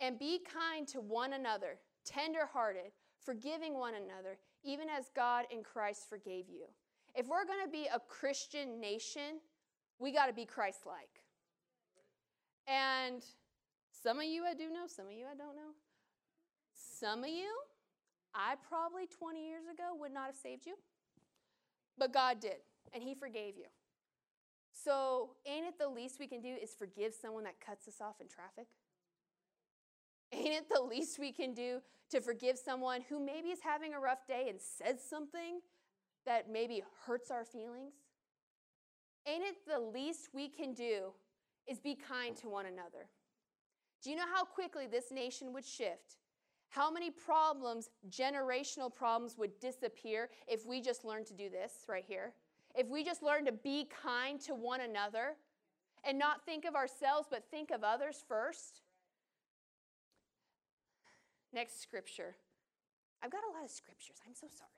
[0.00, 2.92] And be kind to one another, tenderhearted,
[3.24, 6.66] forgiving one another, even as God in Christ forgave you.
[7.14, 9.40] If we're going to be a Christian nation,
[9.98, 11.11] we got to be Christ like.
[12.66, 13.22] And
[14.02, 15.72] some of you I do know, some of you I don't know.
[16.74, 17.50] Some of you,
[18.34, 20.74] I probably 20 years ago would not have saved you,
[21.98, 22.56] but God did,
[22.94, 23.66] and He forgave you.
[24.72, 28.20] So, ain't it the least we can do is forgive someone that cuts us off
[28.20, 28.66] in traffic?
[30.32, 34.00] Ain't it the least we can do to forgive someone who maybe is having a
[34.00, 35.60] rough day and says something
[36.24, 37.92] that maybe hurts our feelings?
[39.26, 41.12] Ain't it the least we can do
[41.68, 43.08] is be kind to one another?
[44.02, 46.16] Do you know how quickly this nation would shift?
[46.68, 52.04] How many problems, generational problems, would disappear if we just learned to do this right
[52.06, 52.32] here?
[52.74, 55.36] If we just learned to be kind to one another
[56.04, 58.80] and not think of ourselves, but think of others first?
[61.52, 62.36] Next scripture.
[63.22, 64.16] I've got a lot of scriptures.
[64.26, 64.70] I'm so sorry.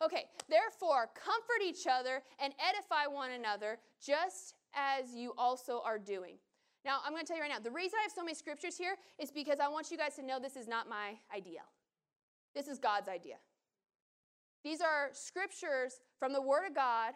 [0.00, 6.36] Okay, therefore, comfort each other and edify one another, just as you also are doing.
[6.84, 8.76] Now, I'm going to tell you right now the reason I have so many scriptures
[8.76, 11.60] here is because I want you guys to know this is not my idea.
[12.54, 13.36] This is God's idea.
[14.64, 17.14] These are scriptures from the Word of God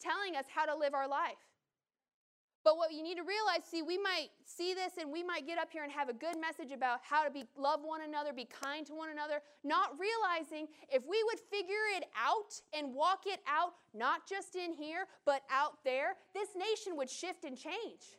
[0.00, 1.40] telling us how to live our life.
[2.66, 5.56] But what you need to realize, see, we might see this and we might get
[5.56, 8.44] up here and have a good message about how to be love one another, be
[8.44, 13.38] kind to one another, not realizing if we would figure it out and walk it
[13.46, 18.18] out, not just in here, but out there, this nation would shift and change.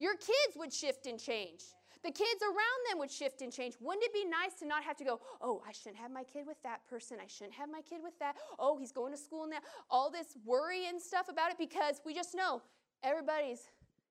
[0.00, 1.60] Your kids would shift and change.
[2.02, 3.74] The kids around them would shift and change.
[3.78, 6.46] Wouldn't it be nice to not have to go, oh, I shouldn't have my kid
[6.46, 7.18] with that person.
[7.22, 8.36] I shouldn't have my kid with that.
[8.58, 9.58] Oh, he's going to school now.
[9.90, 12.62] All this worry and stuff about it because we just know
[13.06, 13.60] Everybody's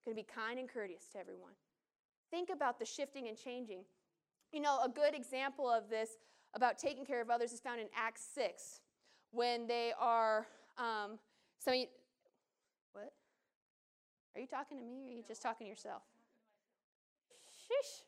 [0.06, 1.52] going to be kind and courteous to everyone.
[2.32, 3.84] Think about the shifting and changing.
[4.54, 6.12] You know, a good example of this
[6.54, 8.80] about taking care of others is found in Acts 6
[9.32, 11.20] when they are, um,
[11.60, 11.88] some you,
[12.94, 13.12] what?
[14.34, 16.04] Are you talking to me or are you just talking to yourself?
[17.68, 18.04] Shish.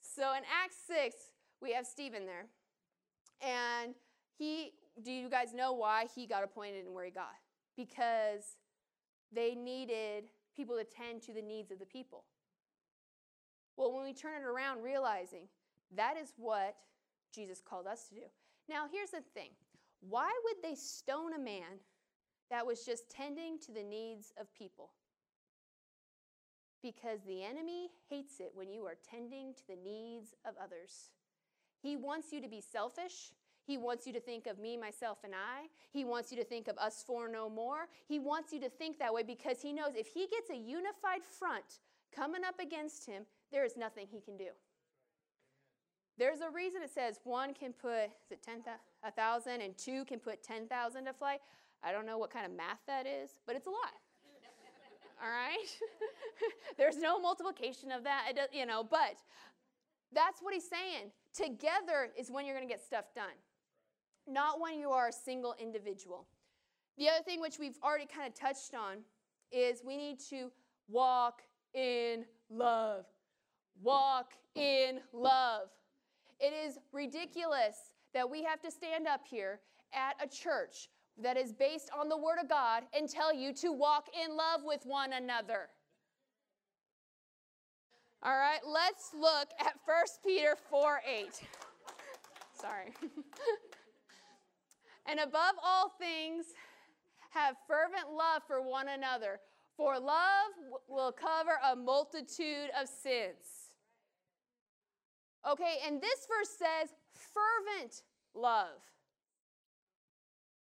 [0.00, 1.16] so in Acts 6,
[1.60, 2.46] we have Stephen there.
[3.40, 3.94] And
[4.38, 4.70] he,
[5.02, 7.34] do you guys know why he got appointed and where he got?
[7.76, 8.56] Because
[9.32, 12.24] they needed people to tend to the needs of the people.
[13.76, 15.48] Well, when we turn it around, realizing
[15.94, 16.76] that is what
[17.34, 18.22] Jesus called us to do.
[18.68, 19.50] Now, here's the thing
[20.00, 21.80] why would they stone a man
[22.50, 24.90] that was just tending to the needs of people?
[26.82, 31.10] Because the enemy hates it when you are tending to the needs of others.
[31.82, 33.32] He wants you to be selfish.
[33.66, 35.66] He wants you to think of me, myself, and I.
[35.90, 37.88] He wants you to think of us four no more.
[38.06, 41.24] He wants you to think that way because he knows if he gets a unified
[41.24, 41.80] front
[42.14, 44.50] coming up against him, there is nothing he can do.
[46.16, 48.62] There's a reason it says one can put, is it 10,
[49.00, 51.40] 1,000 and two can put 10,000 to flight.
[51.82, 53.94] I don't know what kind of math that is, but it's a lot.
[55.22, 55.66] All right?
[56.78, 59.16] There's no multiplication of that, you know, but
[60.14, 61.10] that's what he's saying.
[61.34, 63.34] Together is when you're going to get stuff done
[64.26, 66.26] not when you are a single individual.
[66.98, 68.98] The other thing which we've already kind of touched on
[69.52, 70.50] is we need to
[70.88, 71.42] walk
[71.74, 73.04] in love.
[73.82, 75.68] Walk in love.
[76.40, 79.60] It is ridiculous that we have to stand up here
[79.92, 80.88] at a church
[81.22, 84.62] that is based on the Word of God and tell you to walk in love
[84.64, 85.68] with one another.
[88.22, 91.26] All right, let's look at 1 Peter 4 8.
[92.60, 92.92] Sorry.
[95.08, 96.46] And above all things,
[97.30, 99.40] have fervent love for one another,
[99.76, 100.52] for love
[100.88, 103.72] will cover a multitude of sins.
[105.48, 108.02] Okay, and this verse says fervent
[108.34, 108.80] love.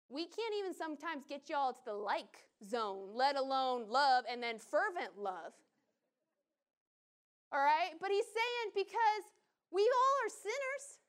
[0.10, 4.58] We can't even sometimes get y'all to the like zone, let alone love and then
[4.58, 5.54] fervent love.
[7.52, 7.92] All right?
[8.00, 9.32] But he's saying because
[9.72, 11.00] we all are sinners,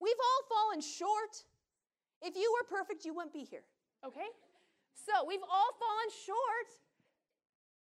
[0.00, 1.44] we've all fallen short.
[2.22, 3.66] If you were perfect, you wouldn't be here,
[4.06, 4.30] okay?
[4.94, 6.68] So we've all fallen short,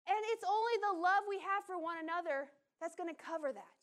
[0.08, 2.48] and it's only the love we have for one another
[2.80, 3.80] that's going to cover that.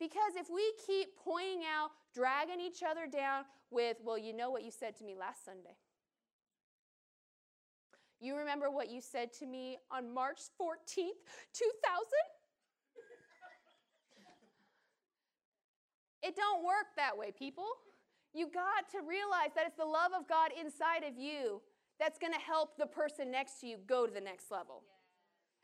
[0.00, 4.64] Because if we keep pointing out, dragging each other down with, well, you know what
[4.64, 5.78] you said to me last Sunday.
[8.20, 11.22] You remember what you said to me on March 14th,
[11.54, 11.62] 2000?
[16.24, 17.68] it don't work that way, people.
[18.34, 21.62] You got to realize that it's the love of God inside of you
[22.00, 24.82] that's going to help the person next to you go to the next level.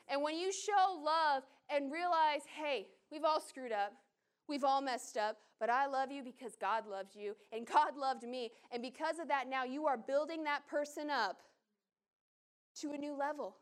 [0.08, 3.92] And when you show love and realize, hey, we've all screwed up,
[4.48, 8.22] we've all messed up, but I love you because God loves you and God loved
[8.22, 8.50] me.
[8.72, 11.42] And because of that, now you are building that person up
[12.80, 13.56] to a new level.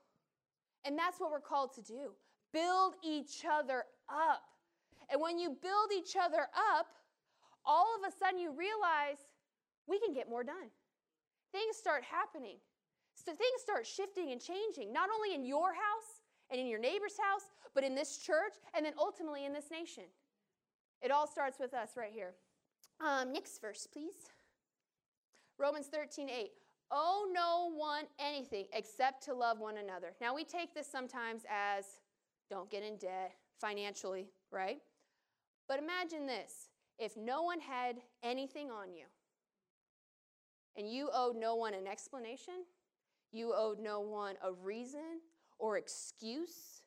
[0.85, 2.13] And that's what we're called to do
[2.53, 4.43] build each other up.
[5.11, 6.47] And when you build each other
[6.77, 6.87] up,
[7.69, 9.19] all of a sudden you realize
[9.87, 10.73] we can get more done.
[11.53, 12.57] Things start happening.
[13.15, 17.19] So things start shifting and changing, not only in your house and in your neighbor's
[17.21, 20.05] house, but in this church and then ultimately in this nation.
[21.03, 22.35] It all starts with us right here.
[23.01, 24.31] Um, next verse, please.
[25.59, 26.51] Romans 13, 8.
[26.91, 30.15] Owe no one anything except to love one another.
[30.21, 31.85] Now, we take this sometimes as
[32.49, 34.79] don't get in debt financially, right?
[35.69, 39.05] But imagine this if no one had anything on you
[40.77, 42.65] and you owed no one an explanation,
[43.33, 45.21] you owed no one a reason
[45.59, 46.83] or excuse,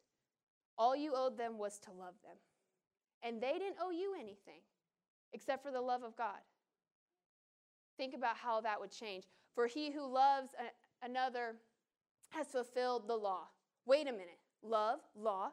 [0.78, 2.38] all you owed them was to love them.
[3.24, 4.62] And they didn't owe you anything
[5.34, 6.40] except for the love of God.
[7.98, 9.26] Think about how that would change.
[9.54, 11.56] For he who loves a, another
[12.30, 13.44] has fulfilled the law.
[13.86, 14.40] Wait a minute.
[14.64, 15.50] Love, law,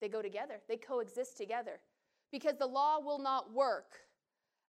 [0.00, 1.80] they go together, they coexist together.
[2.32, 4.00] Because the law will not work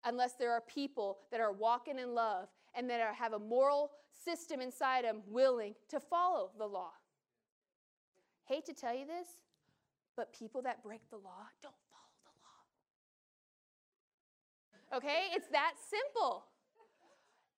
[0.04, 3.92] unless there are people that are walking in love and that are, have a moral
[4.24, 6.90] system inside them willing to follow the law.
[8.44, 9.28] Hate to tell you this,
[10.16, 12.34] but people that break the law don't follow the
[14.92, 14.98] law.
[14.98, 15.28] Okay?
[15.34, 16.44] It's that simple.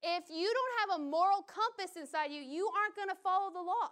[0.03, 3.63] If you don't have a moral compass inside you, you aren't going to follow the
[3.63, 3.89] law.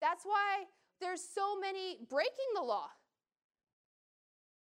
[0.00, 0.64] That's why
[1.00, 2.88] there's so many breaking the law.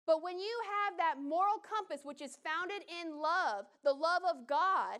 [0.07, 4.47] But when you have that moral compass, which is founded in love, the love of
[4.47, 4.99] God,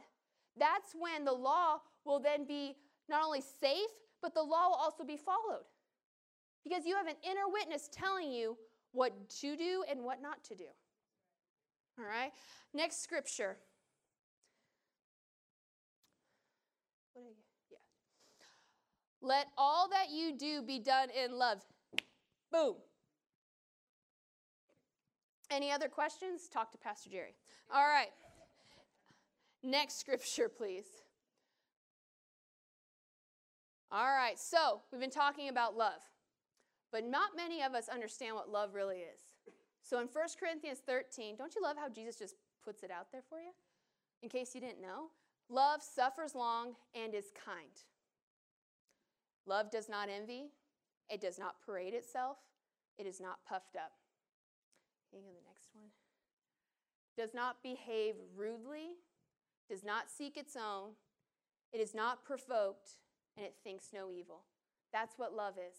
[0.60, 2.76] that's when the law will then be
[3.10, 3.90] not only safe,
[4.22, 5.64] but the law will also be followed.
[6.64, 8.58] Because you have an inner witness telling you
[8.92, 10.66] what to do and what not to do.
[11.98, 12.32] All right?
[12.74, 13.58] Next scripture.
[17.14, 17.36] What are you?
[17.72, 17.78] Yeah.
[19.22, 21.64] Let all that you do be done in love.
[22.52, 22.76] Boom.
[25.50, 26.48] Any other questions?
[26.48, 27.36] Talk to Pastor Jerry.
[27.74, 28.10] All right.
[29.64, 30.86] Next scripture, please.
[33.90, 36.02] All right, so we've been talking about love,
[36.92, 39.22] but not many of us understand what love really is.
[39.82, 42.36] So in 1 Corinthians 13, don't you love how Jesus just
[42.66, 43.52] puts it out there for you?
[44.22, 45.12] In case you didn't know,
[45.50, 47.72] love suffers long and is kind.
[49.46, 50.48] Love does not envy,
[51.10, 52.38] it does not parade itself,
[52.98, 53.94] it is not puffed up.
[55.12, 55.90] Hang on the next one.
[57.18, 58.96] Does not behave rudely,
[59.70, 60.92] does not seek its own,
[61.74, 62.92] it is not provoked,
[63.36, 64.44] and it thinks no evil.
[64.94, 65.78] That's what love is.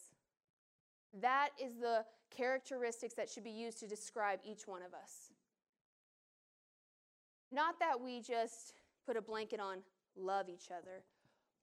[1.20, 5.32] That is the characteristics that should be used to describe each one of us.
[7.50, 8.74] Not that we just
[9.06, 9.78] put a blanket on
[10.16, 11.04] love each other,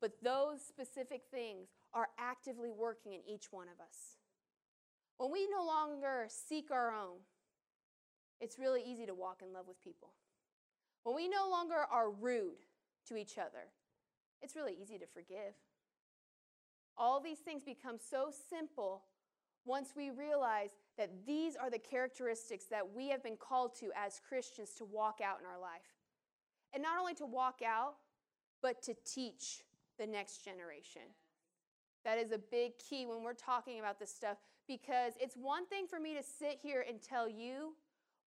[0.02, 4.18] but those specific things are actively working in each one of us.
[5.18, 7.20] When we no longer seek our own,
[8.42, 10.10] it's really easy to walk in love with people.
[11.04, 12.66] When we no longer are rude
[13.08, 13.70] to each other,
[14.42, 15.54] it's really easy to forgive.
[16.98, 19.04] All these things become so simple
[19.66, 24.22] once we realize that these are the characteristics that we have been called to as
[24.28, 25.94] Christians to walk out in our life.
[26.74, 27.96] And not only to walk out,
[28.62, 29.64] but to teach
[29.98, 31.02] the next generation.
[32.04, 35.88] That is a big key when we're talking about this stuff because it's one thing
[35.88, 37.74] for me to sit here and tell you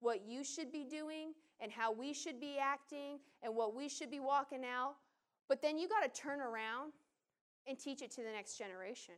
[0.01, 4.11] what you should be doing and how we should be acting and what we should
[4.11, 4.94] be walking out,
[5.49, 6.92] but then you got to turn around
[7.66, 9.14] and teach it to the next generation.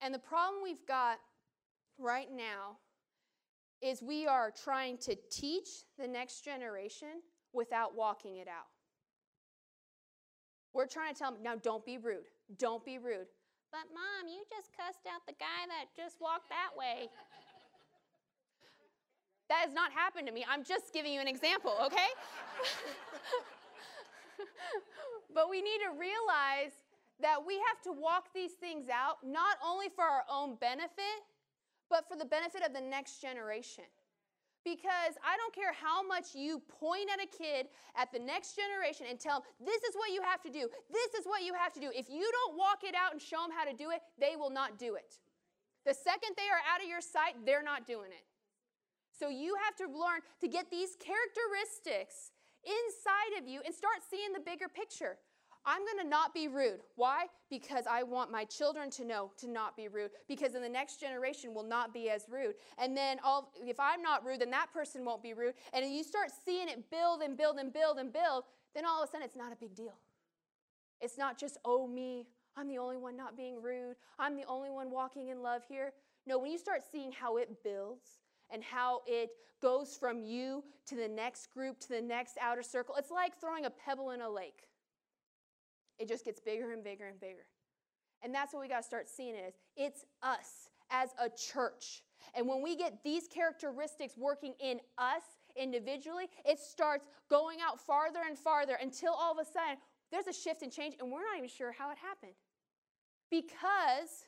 [0.00, 1.18] And the problem we've got
[1.98, 2.78] right now
[3.80, 5.68] is we are trying to teach
[5.98, 8.70] the next generation without walking it out.
[10.74, 12.28] We're trying to tell them, now don't be rude.
[12.58, 13.26] Don't be rude.
[13.70, 17.08] But mom, you just cussed out the guy that just walked that way.
[19.52, 20.46] that has not happened to me.
[20.48, 22.08] I'm just giving you an example, okay?
[25.34, 26.72] but we need to realize
[27.20, 31.20] that we have to walk these things out not only for our own benefit,
[31.90, 33.84] but for the benefit of the next generation.
[34.64, 39.04] Because I don't care how much you point at a kid at the next generation
[39.10, 41.74] and tell them, this is what you have to do, this is what you have
[41.74, 41.92] to do.
[41.92, 44.50] If you don't walk it out and show them how to do it, they will
[44.50, 45.20] not do it.
[45.84, 48.31] The second they are out of your sight, they're not doing it.
[49.22, 52.32] So you have to learn to get these characteristics
[52.64, 55.16] inside of you and start seeing the bigger picture.
[55.64, 56.80] I'm going to not be rude.
[56.96, 57.26] Why?
[57.48, 60.10] Because I want my children to know to not be rude.
[60.26, 62.56] Because then the next generation will not be as rude.
[62.78, 65.54] And then all, if I'm not rude, then that person won't be rude.
[65.72, 68.42] And you start seeing it build and build and build and build,
[68.74, 69.94] then all of a sudden it's not a big deal.
[71.00, 73.94] It's not just, oh, me, I'm the only one not being rude.
[74.18, 75.92] I'm the only one walking in love here.
[76.26, 78.21] No, when you start seeing how it builds
[78.52, 79.30] and how it
[79.60, 83.64] goes from you to the next group to the next outer circle, it's like throwing
[83.64, 84.68] a pebble in a lake.
[85.98, 87.46] It just gets bigger and bigger and bigger.
[88.22, 89.54] And that's what we got to start seeing it as.
[89.76, 92.02] It's us as a church.
[92.34, 95.22] And when we get these characteristics working in us
[95.56, 99.76] individually, it starts going out farther and farther until all of a sudden
[100.10, 102.34] there's a shift and change, and we're not even sure how it happened
[103.30, 104.26] because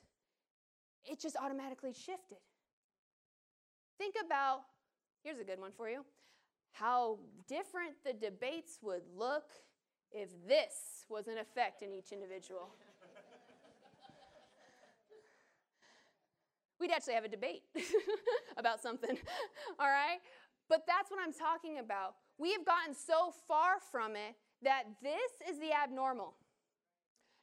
[1.04, 2.38] it just automatically shifted.
[3.98, 4.62] Think about
[5.22, 6.04] here's a good one for you
[6.74, 9.44] how different the debates would look
[10.10, 12.68] if this was in effect in each individual.
[16.80, 17.62] We'd actually have a debate
[18.56, 19.16] about something,
[19.78, 20.18] all right?
[20.68, 22.16] But that's what I'm talking about.
[22.38, 26.34] We have gotten so far from it that this is the abnormal,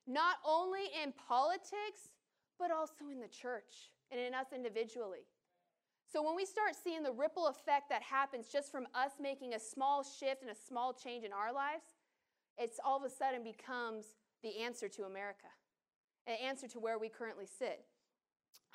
[0.06, 2.12] not only in politics,
[2.60, 5.26] but also in the church and in us individually.
[6.12, 9.60] So when we start seeing the ripple effect that happens just from us making a
[9.60, 11.86] small shift and a small change in our lives,
[12.58, 15.48] it's all of a sudden becomes the answer to America,
[16.28, 17.86] an answer to where we currently sit.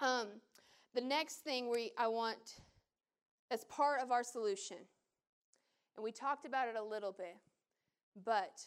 [0.00, 0.28] Um,
[0.94, 2.60] the next thing we, I want
[3.50, 4.78] as part of our solution,
[5.96, 7.36] and we talked about it a little bit,
[8.24, 8.62] but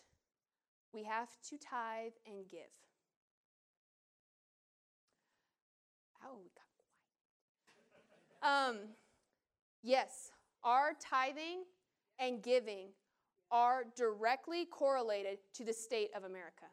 [0.93, 2.59] we have to tithe and give.
[6.24, 6.68] Oh, we got.
[8.42, 8.78] Um,
[9.84, 10.32] yes,
[10.64, 11.64] our tithing
[12.20, 12.88] and giving
[13.52, 16.66] are directly correlated to the state of America.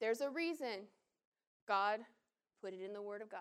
[0.00, 0.86] There's a reason
[1.68, 2.00] God
[2.62, 3.40] put it in the Word of God.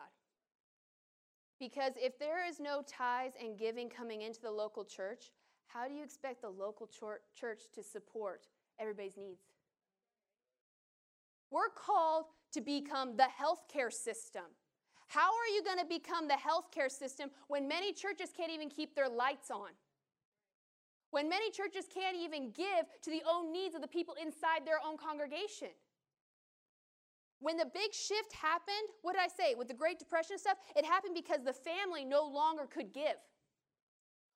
[1.60, 5.32] Because if there is no tithes and giving coming into the local church,
[5.68, 8.48] how do you expect the local church to support
[8.80, 9.42] everybody's needs?
[11.52, 14.44] We're called to become the healthcare system.
[15.10, 18.96] How are you going to become the healthcare system when many churches can't even keep
[18.96, 19.70] their lights on?
[21.12, 24.80] when many churches can't even give to the own needs of the people inside their
[24.86, 25.70] own congregation.
[27.40, 29.56] When the big shift happened, what did I say?
[29.56, 33.16] With the Great Depression stuff, it happened because the family no longer could give.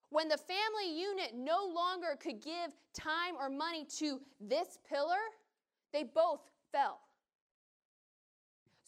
[0.10, 5.20] When the family unit no longer could give time or money to this pillar,
[5.92, 7.00] they both fell.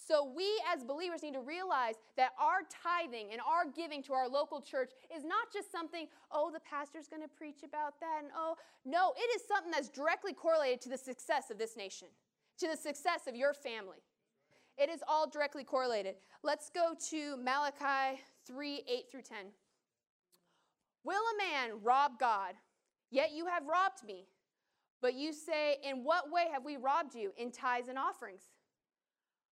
[0.06, 4.30] So, we as believers need to realize that our tithing and our giving to our
[4.30, 8.32] local church is not just something, oh, the pastor's going to preach about that, and
[8.36, 12.08] oh, no, it is something that's directly correlated to the success of this nation,
[12.60, 13.98] to the success of your family.
[14.78, 16.16] It is all directly correlated.
[16.44, 19.38] Let's go to Malachi 3 8 through 10.
[21.04, 22.54] Will a man rob God?
[23.10, 24.26] Yet you have robbed me.
[25.02, 27.32] But you say, In what way have we robbed you?
[27.38, 28.42] In tithes and offerings.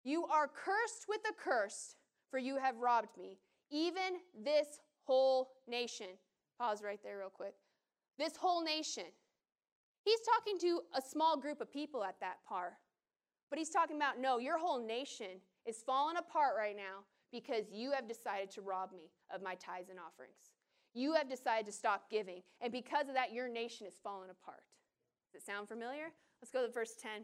[0.04, 1.96] You are cursed with a curse,
[2.30, 3.40] for you have robbed me,
[3.72, 6.08] even this whole nation.
[6.60, 7.54] Pause right there, real quick.
[8.18, 9.06] This whole nation.
[10.04, 12.74] He's talking to a small group of people at that part,
[13.50, 17.92] but he's talking about no, your whole nation is falling apart right now because you
[17.92, 20.54] have decided to rob me of my tithes and offerings.
[20.94, 24.64] You have decided to stop giving, and because of that, your nation is falling apart.
[25.32, 26.12] Does it sound familiar?
[26.42, 27.24] Let's go to verse 10.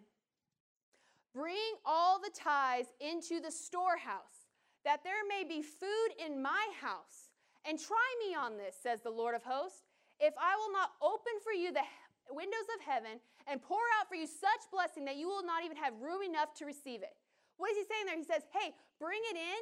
[1.36, 4.48] Bring all the tithes into the storehouse,
[4.86, 7.28] that there may be food in my house.
[7.68, 9.84] And try me on this, says the Lord of hosts,
[10.22, 11.84] if I will not open for you the
[12.32, 13.20] windows of heaven
[13.52, 16.54] and pour out for you such blessing that you will not even have room enough
[16.56, 17.18] to receive it.
[17.58, 18.18] What is he saying there?
[18.18, 19.62] He says, Hey, bring it in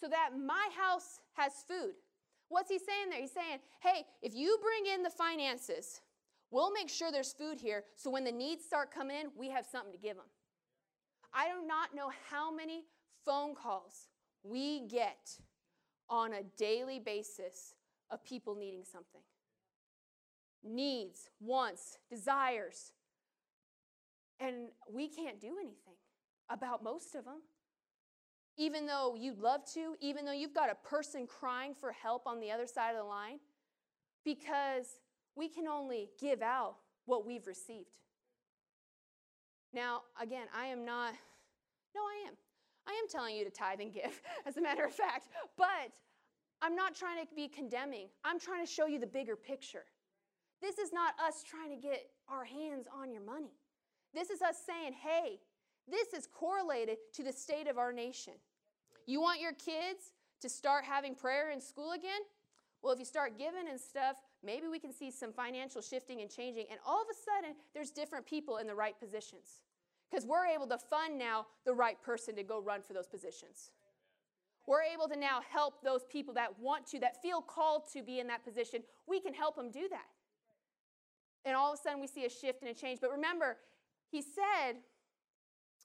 [0.00, 1.92] so that my house has food.
[2.48, 3.20] What's he saying there?
[3.20, 6.00] He's saying, Hey, if you bring in the finances,
[6.50, 9.66] we'll make sure there's food here so when the needs start coming in, we have
[9.70, 10.26] something to give them.
[11.34, 12.84] I do not know how many
[13.24, 14.08] phone calls
[14.42, 15.38] we get
[16.08, 17.74] on a daily basis
[18.10, 19.20] of people needing something
[20.62, 22.92] needs, wants, desires.
[24.38, 25.94] And we can't do anything
[26.50, 27.40] about most of them.
[28.56, 32.40] even though you'd love to, even though you've got a person crying for help on
[32.40, 33.38] the other side of the line,
[34.24, 35.00] because
[35.34, 36.76] we can only give out
[37.06, 37.86] what we've received.
[39.72, 41.12] Now, again, I am not,
[41.94, 42.34] no, I am.
[42.86, 45.92] I am telling you to tithe and give, as a matter of fact, but
[46.62, 48.08] I'm not trying to be condemning.
[48.24, 49.84] I'm trying to show you the bigger picture.
[50.60, 53.54] This is not us trying to get our hands on your money.
[54.12, 55.40] This is us saying, hey,
[55.88, 58.34] this is correlated to the state of our nation.
[59.06, 60.12] You want your kids
[60.42, 62.20] to start having prayer in school again?
[62.82, 66.30] Well, if you start giving and stuff, maybe we can see some financial shifting and
[66.30, 66.66] changing.
[66.70, 69.60] And all of a sudden, there's different people in the right positions.
[70.10, 73.70] Because we're able to fund now the right person to go run for those positions.
[74.66, 78.20] We're able to now help those people that want to, that feel called to be
[78.20, 78.82] in that position.
[79.06, 80.06] We can help them do that.
[81.44, 83.00] And all of a sudden, we see a shift and a change.
[83.00, 83.56] But remember,
[84.10, 84.78] he said,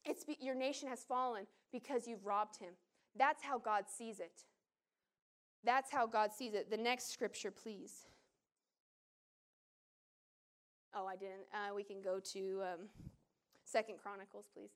[0.03, 2.73] it's your nation has fallen because you've robbed him.
[3.17, 4.43] That's how God sees it.
[5.63, 6.69] That's how God sees it.
[6.69, 8.05] The next scripture, please.
[10.95, 11.45] Oh, I didn't.
[11.53, 12.87] Uh, we can go to um,
[13.65, 14.71] Second Chronicles, please.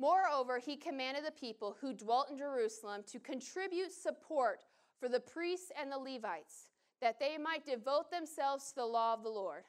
[0.00, 4.64] Moreover, he commanded the people who dwelt in Jerusalem to contribute support
[4.98, 6.70] for the priests and the Levites,
[7.00, 9.62] that they might devote themselves to the law of the Lord.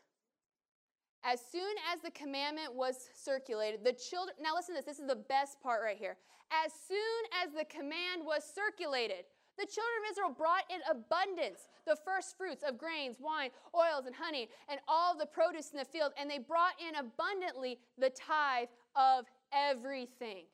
[1.24, 5.08] As soon as the commandment was circulated, the children, now listen to this, this is
[5.08, 6.18] the best part right here.
[6.66, 6.98] As soon
[7.44, 9.26] as the command was circulated,
[9.60, 14.16] the children of Israel brought in abundance the first fruits of grains, wine, oils, and
[14.16, 18.70] honey, and all the produce in the field, and they brought in abundantly the tithe
[18.95, 20.45] of everything.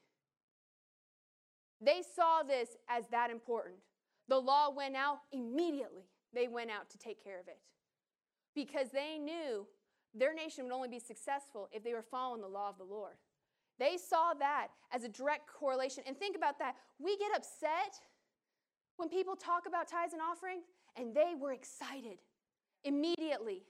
[1.80, 3.76] They saw this as that important.
[4.28, 6.06] The law went out immediately.
[6.34, 7.60] They went out to take care of it
[8.56, 9.68] because they knew
[10.14, 13.16] their nation would only be successful if they were following the law of the Lord.
[13.78, 16.04] They saw that as a direct correlation.
[16.08, 16.76] And think about that.
[16.98, 18.00] We get upset
[18.98, 20.66] when people talk about tithes and offerings,
[20.96, 22.20] and they were excited
[22.84, 23.64] immediately.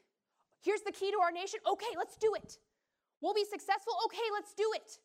[0.61, 1.59] Here's the key to our nation.
[1.65, 2.57] Okay, let's do it.
[3.21, 3.93] We'll be successful.
[4.05, 4.99] Okay, let's do it.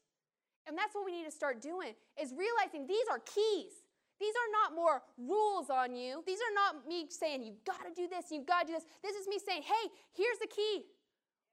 [0.66, 3.84] And that's what we need to start doing is realizing these are keys.
[4.20, 6.22] These are not more rules on you.
[6.26, 8.84] These are not me saying you've got to do this, you've got to do this.
[9.02, 10.84] This is me saying, "Hey, here's the key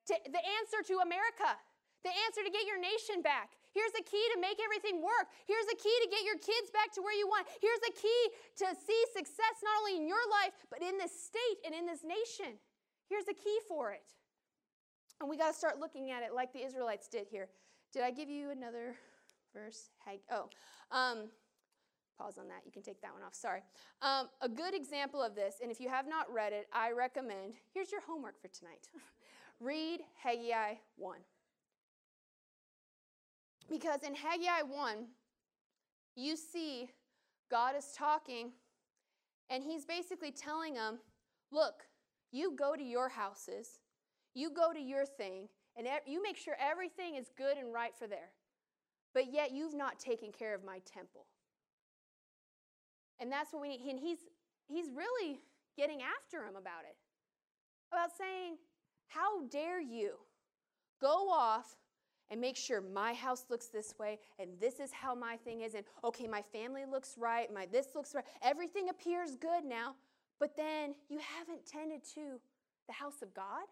[0.07, 1.55] to the answer to America.
[2.03, 3.55] The answer to get your nation back.
[3.78, 5.30] Here's the key to make everything work.
[5.45, 7.45] Here's the key to get your kids back to where you want.
[7.61, 8.21] Here's the key
[8.65, 12.01] to see success not only in your life, but in this state and in this
[12.01, 12.57] nation.
[13.05, 14.17] Here's the key for it.
[15.21, 17.49] And we got to start looking at it like the Israelites did here.
[17.93, 18.97] Did I give you another
[19.53, 19.93] verse?
[20.32, 20.49] Oh,
[20.89, 21.30] um,
[22.17, 22.65] pause on that.
[22.65, 23.36] You can take that one off.
[23.36, 23.61] Sorry.
[24.01, 27.53] Um, a good example of this, and if you have not read it, I recommend
[27.75, 28.89] here's your homework for tonight.
[29.59, 31.17] Read Haggai 1.
[33.70, 35.05] Because in Haggai 1,
[36.15, 36.89] you see
[37.51, 38.51] God is talking,
[39.49, 40.99] and he's basically telling them,
[41.51, 41.84] Look,
[42.32, 43.80] you go to your houses,
[44.34, 45.47] you go to your thing,
[45.78, 48.32] and you make sure everything is good and right for there.
[49.13, 51.26] But yet you've not taken care of my temple.
[53.20, 53.82] And that's what we need.
[53.89, 54.20] And he's,
[54.68, 55.39] he's really
[55.78, 56.97] getting after him about it.
[57.91, 58.57] About saying,
[59.07, 60.15] How dare you
[60.99, 61.78] go off
[62.30, 65.73] and make sure my house looks this way and this is how my thing is
[65.73, 69.95] and okay my family looks right my this looks right everything appears good now
[70.39, 72.39] but then you haven't tended to
[72.88, 73.65] the house of god.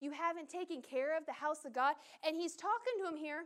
[0.00, 1.94] You haven't taken care of the house of god
[2.26, 3.44] and he's talking to him here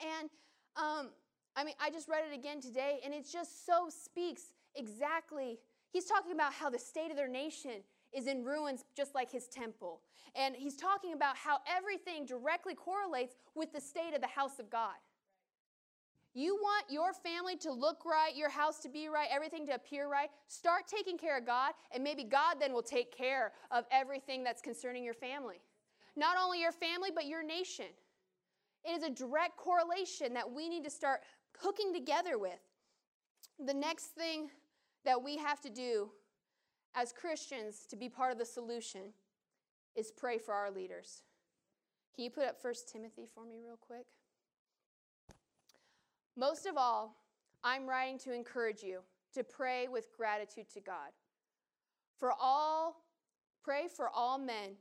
[0.00, 0.30] and
[0.76, 1.10] um,
[1.56, 5.58] i mean i just read it again today and it just so speaks exactly
[5.92, 7.82] he's talking about how the state of their nation
[8.14, 10.00] is in ruins just like his temple.
[10.34, 14.70] And he's talking about how everything directly correlates with the state of the house of
[14.70, 14.94] God.
[16.36, 20.08] You want your family to look right, your house to be right, everything to appear
[20.08, 20.30] right.
[20.48, 24.60] Start taking care of God, and maybe God then will take care of everything that's
[24.60, 25.60] concerning your family.
[26.16, 27.86] Not only your family, but your nation.
[28.84, 31.20] It is a direct correlation that we need to start
[31.58, 32.58] hooking together with.
[33.64, 34.50] The next thing
[35.04, 36.10] that we have to do
[36.94, 39.12] as Christians to be part of the solution
[39.96, 41.22] is pray for our leaders.
[42.14, 44.06] Can you put up 1 Timothy for me, real quick?
[46.36, 47.16] Most of all,
[47.62, 49.00] I'm writing to encourage you
[49.34, 51.10] to pray with gratitude to God.
[52.18, 53.02] For all,
[53.64, 54.76] pray for all men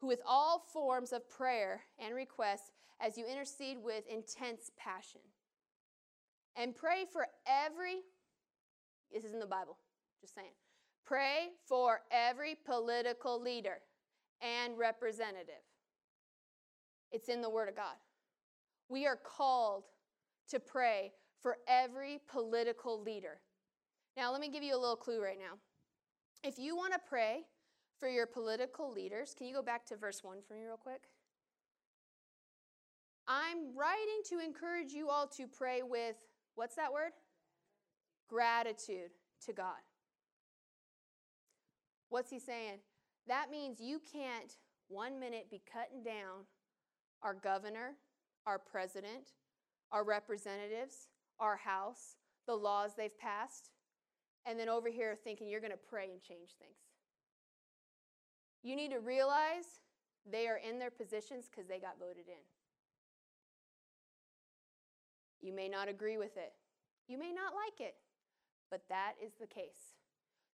[0.00, 5.20] who, with all forms of prayer and requests, as you intercede with intense passion.
[6.54, 7.96] And pray for every,
[9.12, 9.76] this is in the Bible,
[10.20, 10.52] just saying.
[11.06, 13.78] Pray for every political leader
[14.42, 15.62] and representative.
[17.12, 17.94] It's in the Word of God.
[18.88, 19.84] We are called
[20.50, 23.40] to pray for every political leader.
[24.16, 25.58] Now, let me give you a little clue right now.
[26.42, 27.42] If you want to pray
[28.00, 31.02] for your political leaders, can you go back to verse 1 for me, real quick?
[33.28, 36.16] I'm writing to encourage you all to pray with,
[36.54, 37.12] what's that word?
[38.28, 39.10] Gratitude
[39.46, 39.85] to God.
[42.08, 42.78] What's he saying?
[43.26, 44.56] That means you can't
[44.88, 46.44] one minute be cutting down
[47.22, 47.94] our governor,
[48.46, 49.32] our president,
[49.90, 51.08] our representatives,
[51.40, 53.70] our house, the laws they've passed,
[54.44, 56.78] and then over here thinking you're going to pray and change things.
[58.62, 59.80] You need to realize
[60.30, 62.42] they are in their positions because they got voted in.
[65.40, 66.52] You may not agree with it,
[67.08, 67.94] you may not like it,
[68.70, 69.95] but that is the case.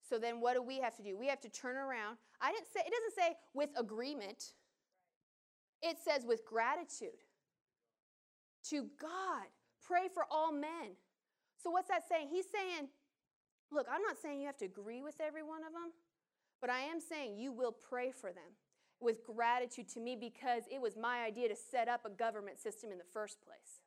[0.09, 1.17] So then what do we have to do?
[1.17, 2.19] We have to turn around.
[2.41, 4.53] I didn't say it doesn't say with agreement.
[5.83, 7.23] It says with gratitude
[8.71, 9.47] to God.
[9.85, 10.97] Pray for all men.
[11.63, 12.29] So what's that saying?
[12.31, 12.89] He's saying,
[13.71, 15.93] look, I'm not saying you have to agree with every one of them,
[16.61, 18.57] but I am saying you will pray for them
[19.01, 22.93] with gratitude to me because it was my idea to set up a government system
[22.93, 23.81] in the first place.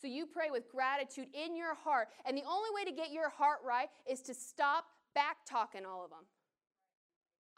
[0.00, 2.08] So you pray with gratitude in your heart.
[2.24, 4.84] And the only way to get your heart right is to stop
[5.18, 6.22] back talking all of them.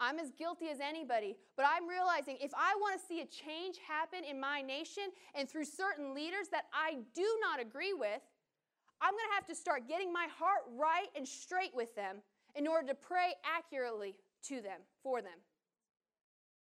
[0.01, 3.77] I'm as guilty as anybody, but I'm realizing if I want to see a change
[3.87, 8.23] happen in my nation and through certain leaders that I do not agree with,
[9.03, 12.23] I'm going to have to start getting my heart right and straight with them
[12.55, 14.17] in order to pray accurately
[14.49, 15.37] to them, for them.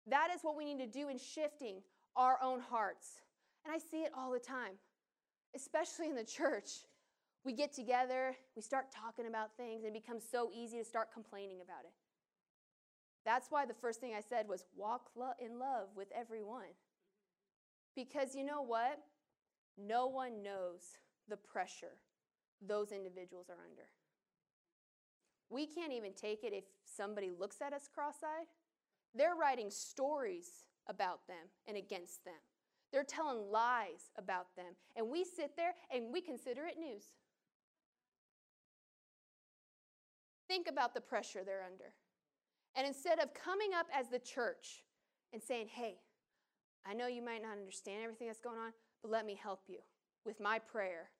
[0.06, 1.80] That is what we need to do in shifting
[2.14, 3.22] our own hearts.
[3.64, 4.72] And I see it all the time,
[5.56, 6.84] especially in the church.
[7.44, 11.12] We get together, we start talking about things, and it becomes so easy to start
[11.12, 11.92] complaining about it.
[13.24, 15.10] That's why the first thing I said was walk
[15.40, 16.74] in love with everyone.
[17.94, 18.98] Because you know what?
[19.78, 20.96] No one knows
[21.28, 21.96] the pressure
[22.66, 23.88] those individuals are under.
[25.48, 28.46] We can't even take it if somebody looks at us cross eyed.
[29.14, 32.34] They're writing stories about them and against them.
[32.92, 34.76] They're telling lies about them.
[34.96, 37.04] And we sit there and we consider it news.
[40.50, 41.92] Think about the pressure they're under.
[42.74, 44.82] And instead of coming up as the church
[45.32, 45.94] and saying, hey,
[46.84, 49.78] I know you might not understand everything that's going on, but let me help you
[50.26, 51.10] with my prayer.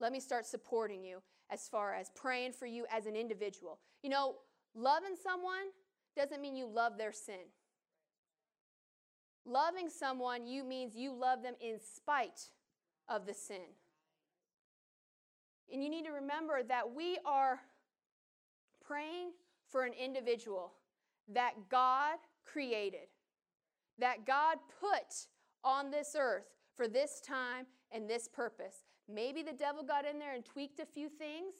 [0.00, 3.78] Let me start supporting you as far as praying for you as an individual.
[4.02, 4.34] You know,
[4.74, 5.70] loving someone
[6.16, 7.46] doesn't mean you love their sin.
[9.46, 12.48] Loving someone you means you love them in spite
[13.08, 13.68] of the sin.
[15.72, 17.60] And you need to remember that we are
[18.90, 19.30] praying
[19.70, 20.72] for an individual
[21.32, 23.06] that God created,
[23.98, 25.28] that God put
[25.62, 28.84] on this earth for this time and this purpose.
[29.08, 31.54] Maybe the devil got in there and tweaked a few things,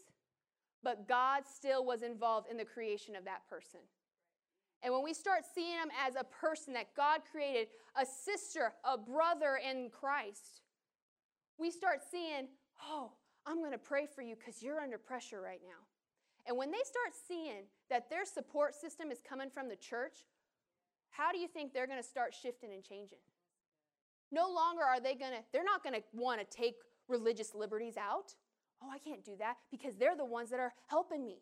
[0.83, 3.81] but God still was involved in the creation of that person.
[4.83, 7.69] And when we start seeing him as a person that God created,
[8.01, 10.63] a sister, a brother in Christ,
[11.59, 12.49] we start seeing,
[12.89, 13.13] oh,
[13.47, 15.90] I'm going to pray for you because you're under pressure right now.
[16.51, 20.27] And when they start seeing that their support system is coming from the church,
[21.15, 23.23] how do you think they're going to start shifting and changing?
[24.35, 26.75] No longer are they going to, they're not going to want to take
[27.07, 28.35] religious liberties out.
[28.83, 31.39] Oh, I can't do that because they're the ones that are helping me.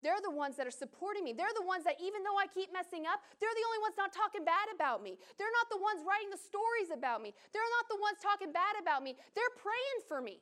[0.00, 1.36] They're the ones that are supporting me.
[1.36, 4.16] They're the ones that, even though I keep messing up, they're the only ones not
[4.16, 5.20] talking bad about me.
[5.36, 7.36] They're not the ones writing the stories about me.
[7.52, 9.12] They're not the ones talking bad about me.
[9.36, 10.40] They're praying for me.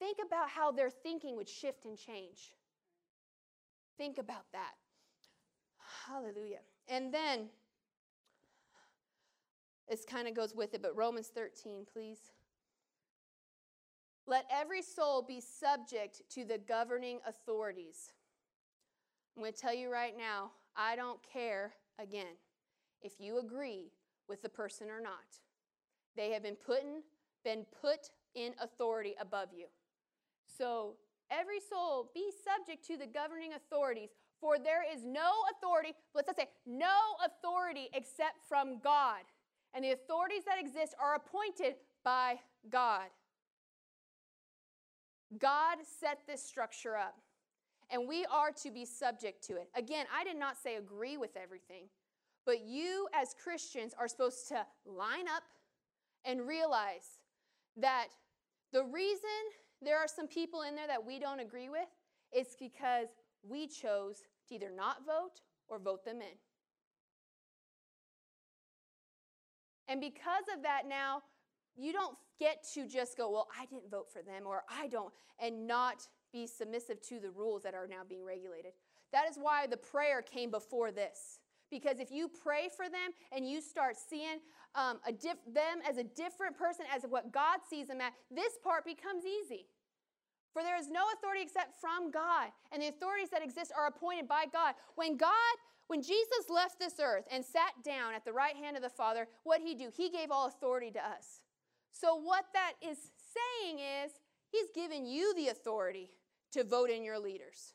[0.00, 2.56] Think about how their thinking would shift and change.
[3.96, 4.72] Think about that.
[6.06, 6.60] Hallelujah.
[6.88, 7.48] And then,
[9.88, 12.32] this kind of goes with it, but Romans 13, please.
[14.26, 18.12] Let every soul be subject to the governing authorities.
[19.36, 22.36] I'm going to tell you right now, I don't care, again,
[23.02, 23.92] if you agree
[24.28, 25.40] with the person or not.
[26.16, 27.02] They have been put in,
[27.44, 29.66] been put in authority above you.
[30.58, 30.94] So
[31.32, 34.10] every soul be subject to the governing authorities,
[34.40, 39.22] for there is no authority, let's say, no authority except from God.
[39.74, 42.38] And the authorities that exist are appointed by
[42.70, 43.08] God.
[45.38, 47.16] God set this structure up,
[47.90, 49.70] and we are to be subject to it.
[49.74, 51.84] Again, I did not say agree with everything,
[52.44, 55.44] but you as Christians are supposed to line up
[56.26, 57.20] and realize
[57.78, 58.08] that
[58.72, 59.30] the reason
[59.84, 61.88] there are some people in there that we don't agree with,
[62.32, 63.08] it's because
[63.42, 66.36] we chose to either not vote or vote them in.
[69.88, 71.22] And because of that, now
[71.76, 75.12] you don't get to just go, well, I didn't vote for them or I don't,
[75.38, 78.72] and not be submissive to the rules that are now being regulated.
[79.12, 81.40] That is why the prayer came before this.
[81.72, 84.44] Because if you pray for them and you start seeing
[84.74, 88.84] um, diff- them as a different person, as what God sees them at, this part
[88.84, 89.64] becomes easy.
[90.52, 94.28] For there is no authority except from God, and the authorities that exist are appointed
[94.28, 94.74] by God.
[94.96, 95.54] When God,
[95.86, 99.26] when Jesus left this earth and sat down at the right hand of the Father,
[99.44, 99.88] what he do?
[99.96, 101.40] He gave all authority to us.
[101.90, 102.98] So what that is
[103.32, 104.12] saying is
[104.50, 106.10] he's given you the authority
[106.52, 107.72] to vote in your leaders.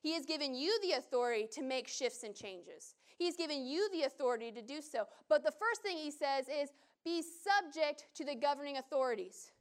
[0.00, 2.94] He has given you the authority to make shifts and changes.
[3.22, 5.04] He's given you the authority to do so.
[5.28, 6.70] But the first thing he says is
[7.04, 9.52] be subject to the governing authorities.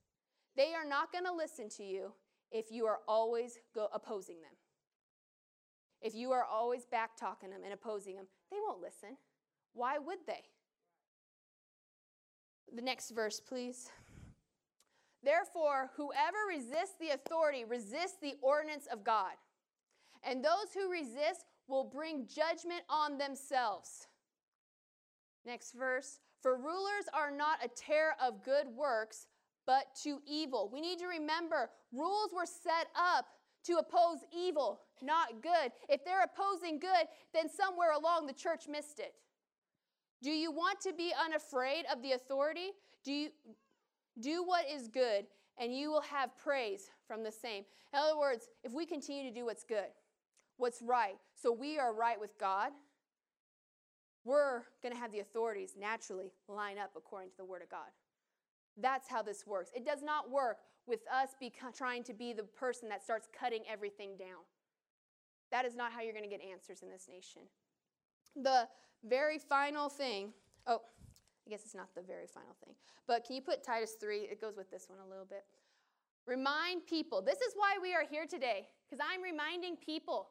[0.57, 2.13] They are not going to listen to you
[2.51, 4.53] if you are always go opposing them.
[6.01, 9.15] If you are always back talking them and opposing them, they won't listen.
[9.73, 10.41] Why would they?
[12.75, 13.91] The next verse, please.
[15.23, 19.33] Therefore, whoever resists the authority resists the ordinance of God.
[20.23, 24.07] And those who resist will bring judgment on themselves.
[25.45, 26.19] Next verse.
[26.41, 29.27] For rulers are not a terror of good works,
[29.65, 30.69] but to evil.
[30.71, 33.25] We need to remember rules were set up
[33.65, 35.71] to oppose evil, not good.
[35.87, 39.13] If they're opposing good, then somewhere along the church missed it.
[40.23, 42.71] Do you want to be unafraid of the authority?
[43.03, 43.29] Do you
[44.19, 45.25] do what is good
[45.57, 47.63] and you will have praise from the same.
[47.93, 49.87] In other words, if we continue to do what's good,
[50.61, 52.71] what's right, so we are right with God,
[54.23, 57.89] we're going to have the authorities naturally line up according to the word of God.
[58.77, 59.71] That's how this works.
[59.75, 61.29] It does not work with us
[61.75, 64.45] trying to be the person that starts cutting everything down.
[65.51, 67.41] That is not how you're going to get answers in this nation.
[68.35, 68.67] The
[69.03, 70.31] very final thing,
[70.67, 70.81] oh,
[71.47, 72.75] I guess it's not the very final thing,
[73.07, 74.19] but can you put Titus 3?
[74.31, 75.43] It goes with this one a little bit.
[76.27, 77.19] Remind people.
[77.19, 80.29] This is why we are here today, because I'm reminding people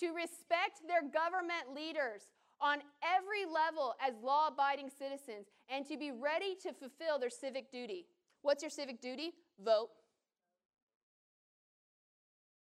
[0.00, 2.22] to respect their government leaders
[2.60, 7.70] on every level as law abiding citizens and to be ready to fulfill their civic
[7.70, 8.06] duty.
[8.42, 9.32] What's your civic duty?
[9.64, 9.90] Vote.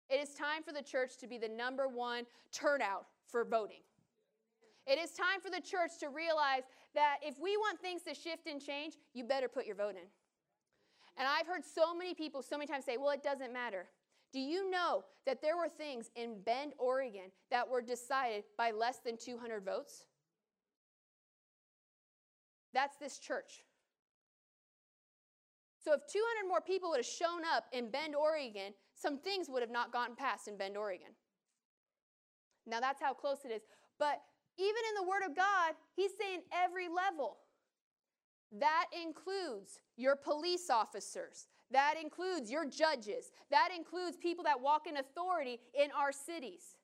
[0.08, 3.80] It is time for the church to be the number one turnout for voting.
[4.86, 6.64] It is time for the church to realize
[6.94, 10.08] that if we want things to shift and change, you better put your vote in.
[11.16, 13.86] And I've heard so many people so many times say, well, it doesn't matter.
[14.32, 18.98] Do you know that there were things in Bend, Oregon that were decided by less
[19.04, 20.06] than 200 votes?
[22.72, 23.62] That's this church.
[25.84, 29.62] So if 200 more people would have shown up in Bend, Oregon, some things would
[29.62, 31.08] have not gotten passed in Bend, Oregon.
[32.66, 33.62] Now that's how close it is.
[33.98, 34.22] But
[34.58, 37.38] even in the Word of God, He's saying every level.
[38.58, 41.48] That includes your police officers.
[41.72, 43.32] That includes your judges.
[43.50, 46.76] That includes people that walk in authority in our cities,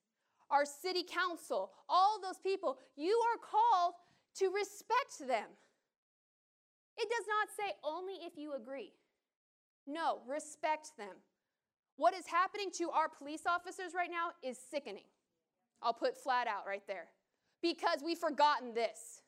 [0.51, 2.79] our city council, all those people.
[2.97, 3.95] You are called
[4.37, 5.47] to respect them.
[6.97, 8.93] It does not say only if you agree.
[9.87, 11.17] No, respect them.
[11.97, 15.05] What is happening to our police officers right now is sickening.
[15.83, 17.09] I'll put flat out right there
[17.63, 19.23] because we've forgotten this.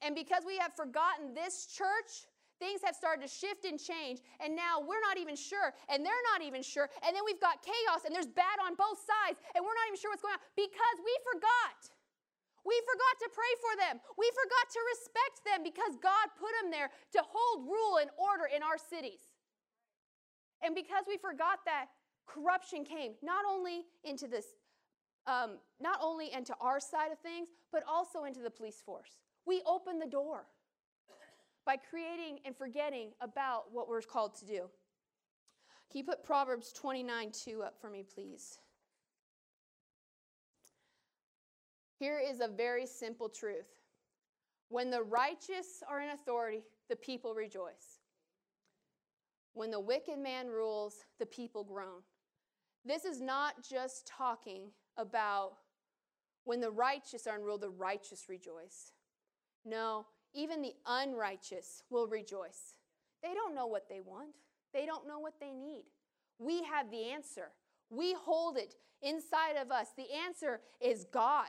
[0.00, 2.26] And because we have forgotten this church,
[2.58, 4.20] things have started to shift and change.
[4.42, 6.90] And now we're not even sure, and they're not even sure.
[7.06, 9.98] And then we've got chaos, and there's bad on both sides, and we're not even
[9.98, 11.78] sure what's going on because we forgot.
[12.66, 13.94] We forgot to pray for them.
[14.18, 18.44] We forgot to respect them because God put them there to hold rule and order
[18.50, 19.24] in our cities.
[20.60, 21.88] And because we forgot that,
[22.26, 24.52] corruption came not only into this
[25.28, 29.18] um, not only into our side of things, but also into the police force.
[29.46, 30.46] We open the door
[31.68, 34.62] by creating and forgetting about what we're called to do.
[35.92, 38.58] Can you put Proverbs 29 2 up for me, please?
[41.98, 43.68] Here is a very simple truth.
[44.70, 48.00] When the righteous are in authority, the people rejoice.
[49.52, 52.00] When the wicked man rules, the people groan.
[52.82, 55.52] This is not just talking about
[56.44, 58.92] when the righteous are in rule, the righteous rejoice.
[59.66, 60.06] No,
[60.38, 62.74] even the unrighteous will rejoice.
[63.22, 64.30] They don't know what they want,
[64.72, 65.86] they don't know what they need.
[66.38, 67.50] We have the answer.
[67.90, 69.88] We hold it inside of us.
[69.96, 71.48] The answer is God.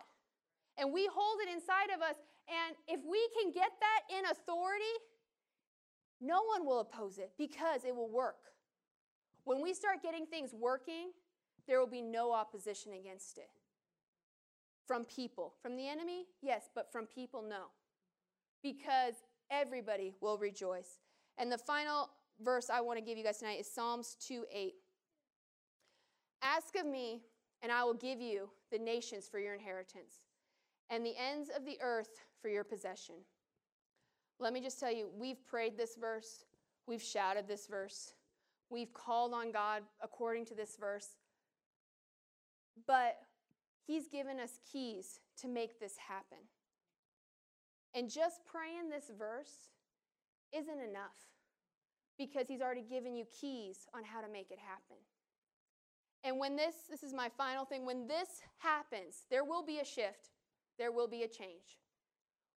[0.78, 2.16] And we hold it inside of us.
[2.48, 4.84] And if we can get that in authority,
[6.20, 8.54] no one will oppose it because it will work.
[9.44, 11.12] When we start getting things working,
[11.68, 13.50] there will be no opposition against it.
[14.88, 15.54] From people.
[15.62, 16.26] From the enemy?
[16.42, 17.66] Yes, but from people, no.
[18.64, 19.16] Because
[19.50, 21.00] everybody will rejoice.
[21.38, 22.10] And the final
[22.42, 24.74] verse I want to give you guys tonight is Psalms 2 8.
[26.42, 27.22] Ask of me,
[27.62, 30.14] and I will give you the nations for your inheritance,
[30.90, 33.16] and the ends of the earth for your possession.
[34.40, 36.46] Let me just tell you, we've prayed this verse,
[36.88, 38.14] we've shouted this verse,
[38.70, 41.18] we've called on God according to this verse,
[42.88, 43.18] but
[43.86, 46.38] He's given us keys to make this happen.
[47.96, 49.70] And just praying this verse
[50.56, 51.18] isn't enough
[52.18, 54.98] because He's already given you keys on how to make it happen.
[56.24, 59.86] And when this, this is my final thing, when this happens, there will be a
[59.86, 60.32] shift,
[60.78, 61.80] there will be a change.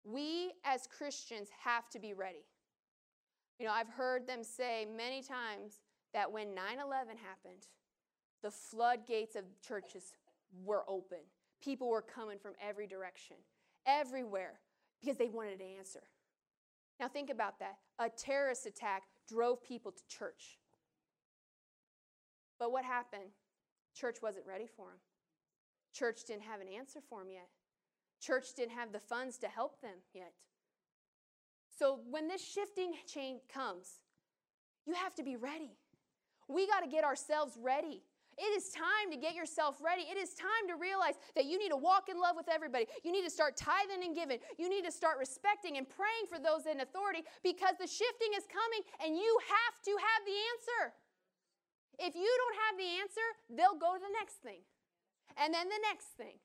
[0.04, 2.46] We as Christians have to be ready.
[3.60, 5.82] You know, I've heard them say many times
[6.14, 7.68] that when 9 11 happened,
[8.42, 10.14] the floodgates of churches
[10.64, 11.20] were open.
[11.64, 13.38] People were coming from every direction,
[13.86, 14.60] everywhere,
[15.02, 16.02] because they wanted an answer.
[17.00, 17.78] Now, think about that.
[18.00, 20.60] A terrorist attack drove people to church.
[22.60, 23.32] But what happened?
[23.96, 25.00] Church wasn't ready for them.
[25.94, 27.50] Church didn't have an answer for them yet.
[28.22, 30.34] Church didn't have the funds to help them yet.
[31.80, 34.00] So when this shifting change comes,
[34.86, 35.72] you have to be ready.
[36.48, 38.04] We got to get ourselves ready.
[38.42, 40.02] It is time to get yourself ready.
[40.10, 42.90] It is time to realize that you need to walk in love with everybody.
[43.06, 44.42] You need to start tithing and giving.
[44.58, 48.50] You need to start respecting and praying for those in authority because the shifting is
[48.50, 50.82] coming and you have to have the answer.
[52.02, 54.66] If you don't have the answer, they'll go to the next thing
[55.38, 56.42] and then the next thing.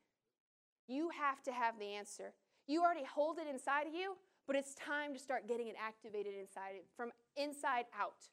[0.85, 2.37] You have to have the answer.
[2.69, 6.37] You already hold it inside of you, but it's time to start getting it activated
[6.37, 8.29] inside from inside out.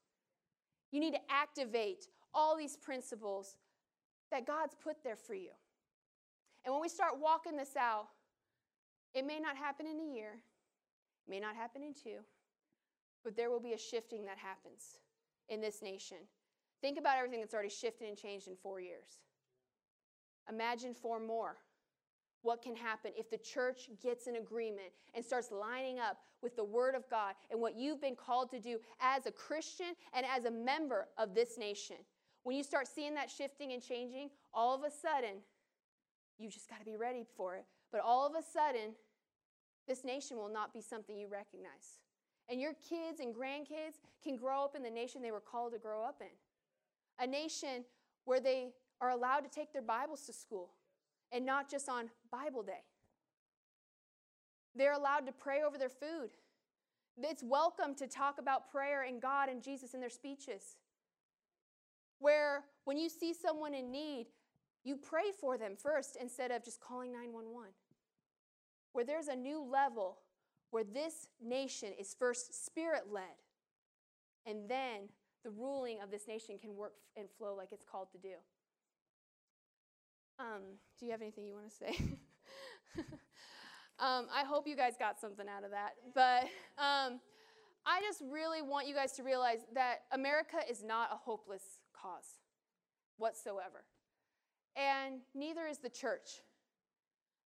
[0.93, 3.57] You need to activate all these principles
[4.31, 5.51] that God's put there for you.
[6.65, 8.09] And when we start walking this out,
[9.15, 10.41] it may not happen in a year,
[11.29, 12.19] may not happen in two,
[13.23, 14.99] but there will be a shifting that happens
[15.49, 16.19] in this nation.
[16.81, 19.21] Think about everything that's already shifted and changed in four years.
[20.51, 21.57] Imagine four more.
[22.43, 26.65] What can happen if the church gets an agreement and starts lining up with the
[26.65, 30.45] Word of God and what you've been called to do as a Christian and as
[30.45, 31.97] a member of this nation?
[32.45, 35.37] When you start seeing that shifting and changing, all of a sudden,
[36.39, 37.65] you just got to be ready for it.
[37.91, 38.95] But all of a sudden,
[39.89, 42.01] this nation will not be something you recognize.
[42.49, 45.79] And your kids and grandkids can grow up in the nation they were called to
[45.79, 46.27] grow up in.
[47.19, 47.85] A nation
[48.27, 50.71] where they are allowed to take their Bibles to school
[51.33, 52.85] and not just on Bible day.
[54.77, 56.31] They're allowed to pray over their food.
[57.17, 60.77] It's welcome to talk about prayer and God and Jesus in their speeches
[62.25, 64.29] where when you see someone in need,
[64.83, 67.71] you pray for them first instead of just calling 911.
[68.95, 70.17] Where there's a new level
[70.71, 73.37] where this nation is first spirit led,
[74.47, 75.11] and then
[75.45, 78.35] the ruling of this nation can work and flow like it's called to do.
[80.39, 80.63] Um,
[80.99, 81.95] do you have anything you want to say?
[83.99, 85.91] um, I hope you guys got something out of that.
[86.15, 86.45] But
[86.83, 87.21] um,
[87.85, 91.63] I just really want you guys to realize that America is not a hopeless
[92.05, 92.39] cause
[93.17, 93.85] whatsoever.
[94.77, 96.43] And neither is the church.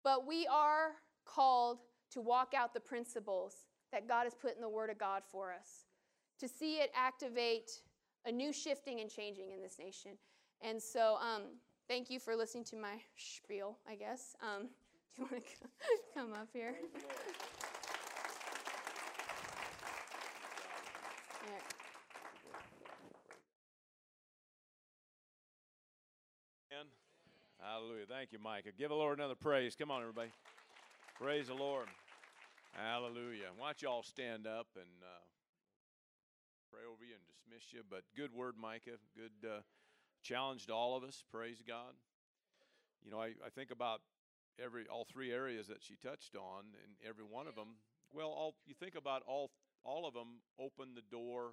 [0.05, 0.92] But we are
[1.24, 1.78] called
[2.12, 5.53] to walk out the principles that God has put in the Word of God for
[5.53, 5.86] us,
[6.40, 7.70] to see it activate
[8.24, 10.12] a new shifting and changing in this nation.
[10.61, 11.42] And so, um,
[11.88, 14.34] thank you for listening to my spiel, I guess.
[14.42, 14.68] Um,
[15.16, 15.51] do you want to
[16.14, 16.74] come up here?
[27.61, 28.05] Hallelujah.
[28.09, 28.70] Thank you, Micah.
[28.77, 29.74] Give the Lord another praise.
[29.74, 30.28] Come on, everybody.
[31.19, 31.89] Praise the Lord.
[32.74, 33.49] Hallelujah.
[33.57, 35.24] Why don't you all stand up and uh,
[36.70, 37.81] pray over you and dismiss you?
[37.89, 39.01] But good word, Micah.
[39.16, 39.61] Good uh,
[40.23, 41.24] challenge to all of us.
[41.33, 41.97] Praise God.
[43.03, 44.01] You know, I, I think about
[44.62, 47.81] every all three areas that she touched on, and every one of them.
[48.12, 49.51] Well, all you think about all
[49.83, 51.53] all of them open the door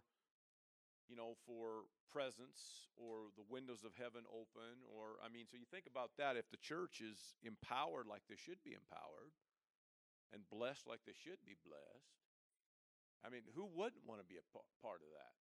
[1.10, 4.86] you know, for presence or the windows of heaven open.
[4.86, 6.38] Or, I mean, so you think about that.
[6.38, 9.34] If the church is empowered like they should be empowered
[10.32, 12.14] and blessed like they should be blessed,
[13.26, 15.34] I mean, who wouldn't want to be a part of that?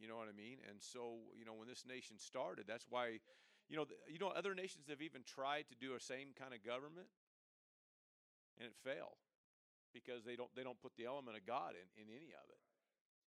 [0.00, 0.64] You know what I mean?
[0.64, 3.20] And so, you know, when this nation started, that's why,
[3.68, 6.64] you know, you know, other nations have even tried to do a same kind of
[6.64, 7.12] government,
[8.56, 9.20] and it failed
[9.92, 12.64] because they don't they don't put the element of God in, in any of it.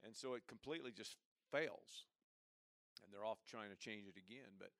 [0.05, 1.17] And so it completely just
[1.51, 2.05] fails.
[3.03, 4.59] And they're off trying to change it again.
[4.59, 4.71] But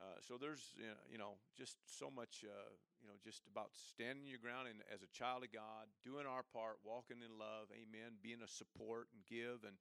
[0.00, 0.72] Uh, so there's
[1.12, 2.70] you know, just so much uh,
[3.02, 6.40] you know just about standing your ground and as a child of God, doing our
[6.56, 9.76] part, walking in love, amen, being a support and give and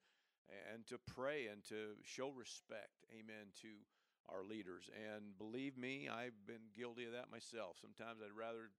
[0.73, 3.71] and to pray and to show respect, amen, to
[4.27, 4.89] our leaders.
[4.91, 7.77] And believe me, I've been guilty of that myself.
[7.79, 8.73] Sometimes I'd rather,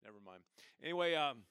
[0.00, 0.42] never mind.
[0.80, 1.44] Anyway, um,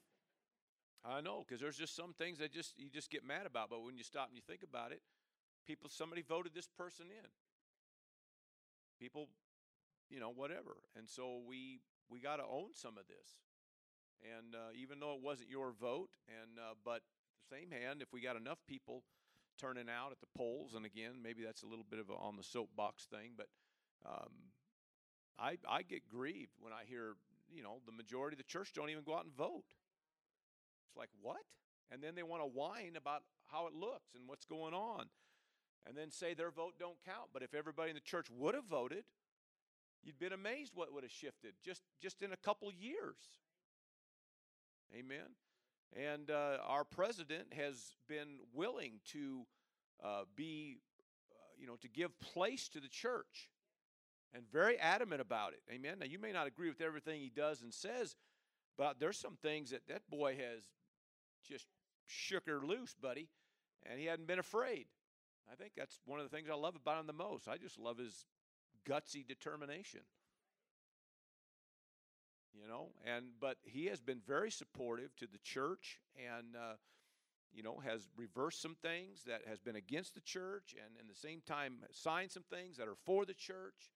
[1.06, 3.70] I know because there's just some things that just you just get mad about.
[3.70, 5.02] But when you stop and you think about it,
[5.68, 7.30] people, somebody voted this person in.
[9.00, 9.28] People,
[10.10, 10.78] you know, whatever.
[10.98, 13.44] And so we we got to own some of this.
[14.24, 17.02] And uh, even though it wasn't your vote, and uh, but
[17.50, 19.04] the same hand, if we got enough people
[19.60, 20.74] turning out at the polls.
[20.74, 23.48] And again, maybe that's a little bit of a on the soapbox thing, but
[24.06, 24.52] um,
[25.40, 27.16] I I get grieved when I hear
[27.52, 29.64] you know the majority of the church don't even go out and vote.
[30.94, 31.42] It's like what?
[31.92, 35.06] And then they want to whine about how it looks and what's going on,
[35.88, 37.30] and then say their vote don't count.
[37.34, 39.04] But if everybody in the church would have voted,
[40.04, 43.18] you'd been amazed what would have shifted just just in a couple years.
[44.96, 45.36] Amen.
[45.96, 49.46] And uh, our president has been willing to
[50.04, 50.78] uh, be,
[51.32, 53.50] uh, you know, to give place to the church
[54.34, 55.62] and very adamant about it.
[55.72, 55.98] Amen.
[56.00, 58.16] Now, you may not agree with everything he does and says,
[58.78, 60.64] but there's some things that that boy has
[61.48, 61.66] just
[62.08, 63.30] shook her loose, buddy,
[63.90, 64.88] and he hadn't been afraid.
[65.52, 67.48] I think that's one of the things I love about him the most.
[67.48, 68.26] I just love his
[68.88, 70.02] gutsy determination
[72.54, 76.76] you know and but he has been very supportive to the church and uh,
[77.54, 81.16] you know has reversed some things that has been against the church and in the
[81.16, 83.92] same time signed some things that are for the church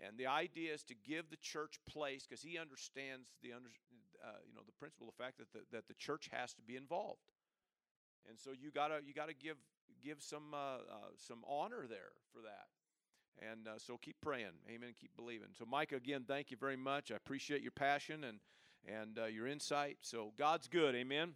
[0.00, 3.70] and the idea is to give the church place because he understands the under,
[4.24, 6.76] uh, you know the principle the fact that the, that the church has to be
[6.76, 7.20] involved
[8.28, 9.56] and so you gotta you gotta give
[10.02, 12.68] give some uh, uh, some honor there for that
[13.50, 14.52] and uh, so keep praying.
[14.68, 14.90] Amen.
[14.98, 15.48] Keep believing.
[15.58, 17.10] So, Mike, again, thank you very much.
[17.10, 18.38] I appreciate your passion and,
[18.86, 19.98] and uh, your insight.
[20.00, 20.94] So, God's good.
[20.94, 21.32] Amen.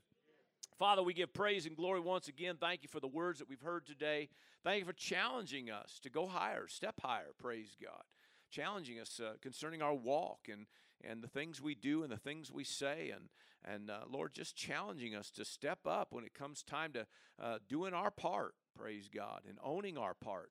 [0.78, 2.56] Father, we give praise and glory once again.
[2.58, 4.30] Thank you for the words that we've heard today.
[4.64, 7.32] Thank you for challenging us to go higher, step higher.
[7.38, 8.02] Praise God.
[8.50, 10.66] Challenging us uh, concerning our walk and,
[11.08, 13.12] and the things we do and the things we say.
[13.14, 13.28] And,
[13.64, 17.06] and uh, Lord, just challenging us to step up when it comes time to
[17.42, 18.54] uh, doing our part.
[18.76, 19.40] Praise God.
[19.48, 20.50] And owning our part.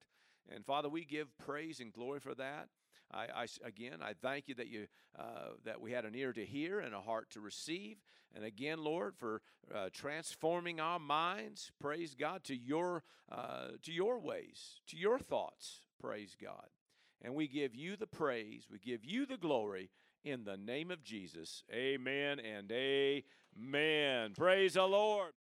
[0.54, 2.70] And Father, we give praise and glory for that.
[3.12, 6.46] I, I, again, I thank you that you uh, that we had an ear to
[6.46, 7.98] hear and a heart to receive.
[8.36, 9.42] And again, Lord, for
[9.74, 11.72] uh, transforming our minds.
[11.80, 15.82] Praise God to your uh, to your ways, to your thoughts.
[16.00, 16.68] Praise God.
[17.22, 18.68] And we give you the praise.
[18.72, 19.90] We give you the glory
[20.24, 21.64] in the name of Jesus.
[21.74, 24.34] Amen and amen.
[24.36, 25.32] Praise the Lord.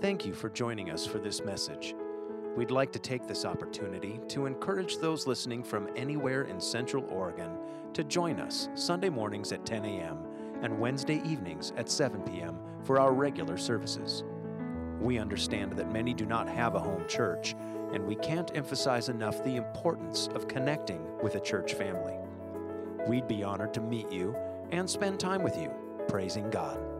[0.00, 1.94] Thank you for joining us for this message.
[2.56, 7.50] We'd like to take this opportunity to encourage those listening from anywhere in Central Oregon
[7.92, 10.18] to join us Sunday mornings at 10 a.m.
[10.62, 12.58] and Wednesday evenings at 7 p.m.
[12.84, 14.24] for our regular services.
[15.00, 17.54] We understand that many do not have a home church,
[17.92, 22.14] and we can't emphasize enough the importance of connecting with a church family.
[23.06, 24.36] We'd be honored to meet you
[24.72, 25.70] and spend time with you,
[26.08, 26.95] praising God.